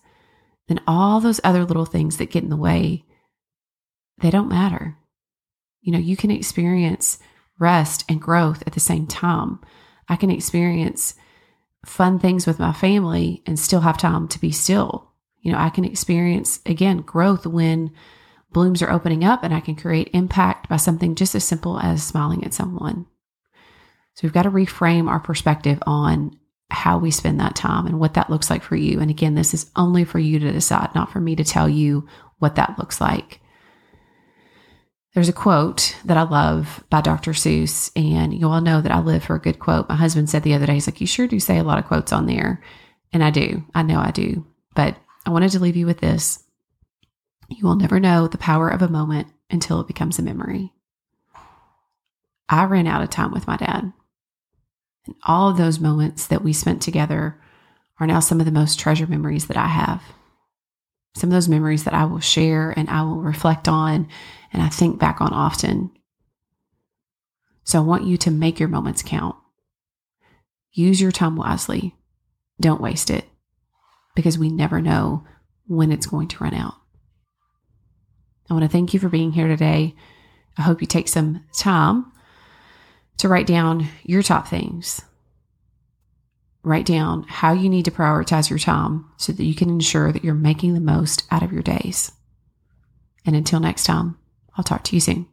then 0.68 0.80
all 0.86 1.20
those 1.20 1.40
other 1.44 1.64
little 1.64 1.84
things 1.84 2.16
that 2.16 2.30
get 2.30 2.42
in 2.42 2.48
the 2.48 2.56
way, 2.56 3.04
they 4.20 4.30
don't 4.30 4.48
matter. 4.48 4.96
You 5.82 5.92
know, 5.92 5.98
you 5.98 6.16
can 6.16 6.30
experience 6.30 7.18
rest 7.58 8.04
and 8.08 8.22
growth 8.22 8.62
at 8.66 8.72
the 8.72 8.80
same 8.80 9.06
time. 9.06 9.58
I 10.08 10.16
can 10.16 10.30
experience 10.30 11.14
fun 11.84 12.18
things 12.18 12.46
with 12.46 12.58
my 12.58 12.72
family 12.72 13.42
and 13.44 13.58
still 13.58 13.80
have 13.80 13.98
time 13.98 14.28
to 14.28 14.40
be 14.40 14.52
still 14.52 15.11
you 15.42 15.52
know, 15.52 15.58
I 15.58 15.70
can 15.70 15.84
experience 15.84 16.60
again 16.64 16.98
growth 16.98 17.46
when 17.46 17.92
blooms 18.52 18.80
are 18.82 18.90
opening 18.90 19.24
up 19.24 19.42
and 19.42 19.52
I 19.52 19.60
can 19.60 19.76
create 19.76 20.10
impact 20.12 20.68
by 20.68 20.76
something 20.76 21.14
just 21.14 21.34
as 21.34 21.44
simple 21.44 21.78
as 21.80 22.02
smiling 22.02 22.44
at 22.44 22.54
someone. 22.54 23.06
So 24.14 24.20
we've 24.22 24.32
got 24.32 24.42
to 24.42 24.50
reframe 24.50 25.08
our 25.08 25.20
perspective 25.20 25.82
on 25.86 26.38
how 26.70 26.98
we 26.98 27.10
spend 27.10 27.40
that 27.40 27.56
time 27.56 27.86
and 27.86 27.98
what 27.98 28.14
that 28.14 28.30
looks 28.30 28.50
like 28.50 28.62
for 28.62 28.76
you. 28.76 29.00
And 29.00 29.10
again, 29.10 29.34
this 29.34 29.52
is 29.52 29.70
only 29.76 30.04
for 30.04 30.18
you 30.18 30.38
to 30.38 30.52
decide, 30.52 30.94
not 30.94 31.10
for 31.10 31.20
me 31.20 31.36
to 31.36 31.44
tell 31.44 31.68
you 31.68 32.06
what 32.38 32.56
that 32.56 32.78
looks 32.78 33.00
like. 33.00 33.40
There's 35.14 35.28
a 35.28 35.34
quote 35.34 35.96
that 36.06 36.16
I 36.16 36.22
love 36.22 36.82
by 36.88 37.02
Dr. 37.02 37.32
Seuss, 37.32 37.90
and 37.94 38.32
you 38.32 38.48
all 38.48 38.62
know 38.62 38.80
that 38.80 38.92
I 38.92 39.00
live 39.00 39.22
for 39.22 39.34
a 39.34 39.40
good 39.40 39.58
quote. 39.58 39.88
My 39.88 39.94
husband 39.96 40.30
said 40.30 40.42
the 40.42 40.54
other 40.54 40.64
day, 40.64 40.74
he's 40.74 40.86
like, 40.86 41.02
You 41.02 41.06
sure 41.06 41.26
do 41.26 41.38
say 41.38 41.58
a 41.58 41.64
lot 41.64 41.78
of 41.78 41.84
quotes 41.84 42.12
on 42.12 42.24
there. 42.26 42.62
And 43.12 43.22
I 43.22 43.30
do. 43.30 43.62
I 43.74 43.82
know 43.82 43.98
I 43.98 44.10
do. 44.10 44.46
But 44.74 44.96
I 45.24 45.30
wanted 45.30 45.50
to 45.52 45.60
leave 45.60 45.76
you 45.76 45.86
with 45.86 46.00
this. 46.00 46.42
You 47.48 47.66
will 47.66 47.76
never 47.76 48.00
know 48.00 48.26
the 48.26 48.38
power 48.38 48.68
of 48.68 48.82
a 48.82 48.88
moment 48.88 49.28
until 49.50 49.80
it 49.80 49.86
becomes 49.86 50.18
a 50.18 50.22
memory. 50.22 50.72
I 52.48 52.64
ran 52.64 52.86
out 52.86 53.02
of 53.02 53.10
time 53.10 53.30
with 53.32 53.46
my 53.46 53.56
dad. 53.56 53.92
And 55.06 55.14
all 55.24 55.50
of 55.50 55.56
those 55.56 55.80
moments 55.80 56.26
that 56.28 56.42
we 56.42 56.52
spent 56.52 56.82
together 56.82 57.40
are 57.98 58.06
now 58.06 58.20
some 58.20 58.40
of 58.40 58.46
the 58.46 58.52
most 58.52 58.78
treasured 58.78 59.10
memories 59.10 59.46
that 59.46 59.56
I 59.56 59.68
have. 59.68 60.02
some 61.14 61.28
of 61.28 61.34
those 61.34 61.48
memories 61.48 61.84
that 61.84 61.94
I 61.94 62.04
will 62.06 62.20
share 62.20 62.70
and 62.70 62.88
I 62.88 63.02
will 63.02 63.20
reflect 63.20 63.68
on 63.68 64.08
and 64.52 64.62
I 64.62 64.68
think 64.68 64.98
back 64.98 65.20
on 65.20 65.32
often. 65.32 65.90
So 67.64 67.78
I 67.78 67.82
want 67.82 68.04
you 68.04 68.16
to 68.18 68.30
make 68.30 68.58
your 68.58 68.68
moments 68.68 69.02
count. 69.02 69.36
Use 70.72 71.00
your 71.00 71.12
time 71.12 71.36
wisely. 71.36 71.94
Don't 72.60 72.80
waste 72.80 73.10
it 73.10 73.26
because 74.14 74.38
we 74.38 74.50
never 74.50 74.80
know 74.80 75.24
when 75.66 75.92
it's 75.92 76.06
going 76.06 76.28
to 76.28 76.42
run 76.42 76.54
out. 76.54 76.74
I 78.50 78.54
want 78.54 78.64
to 78.64 78.68
thank 78.68 78.92
you 78.92 79.00
for 79.00 79.08
being 79.08 79.32
here 79.32 79.48
today. 79.48 79.94
I 80.58 80.62
hope 80.62 80.80
you 80.80 80.86
take 80.86 81.08
some 81.08 81.44
time 81.56 82.12
to 83.18 83.28
write 83.28 83.46
down 83.46 83.88
your 84.04 84.22
top 84.22 84.48
things. 84.48 85.00
Write 86.62 86.86
down 86.86 87.24
how 87.28 87.52
you 87.52 87.68
need 87.68 87.84
to 87.86 87.90
prioritize 87.90 88.50
your 88.50 88.58
time 88.58 89.06
so 89.16 89.32
that 89.32 89.44
you 89.44 89.54
can 89.54 89.70
ensure 89.70 90.12
that 90.12 90.24
you're 90.24 90.34
making 90.34 90.74
the 90.74 90.80
most 90.80 91.24
out 91.30 91.42
of 91.42 91.52
your 91.52 91.62
days. 91.62 92.12
And 93.24 93.34
until 93.34 93.60
next 93.60 93.84
time, 93.84 94.18
I'll 94.56 94.64
talk 94.64 94.84
to 94.84 94.96
you 94.96 95.00
soon. 95.00 95.26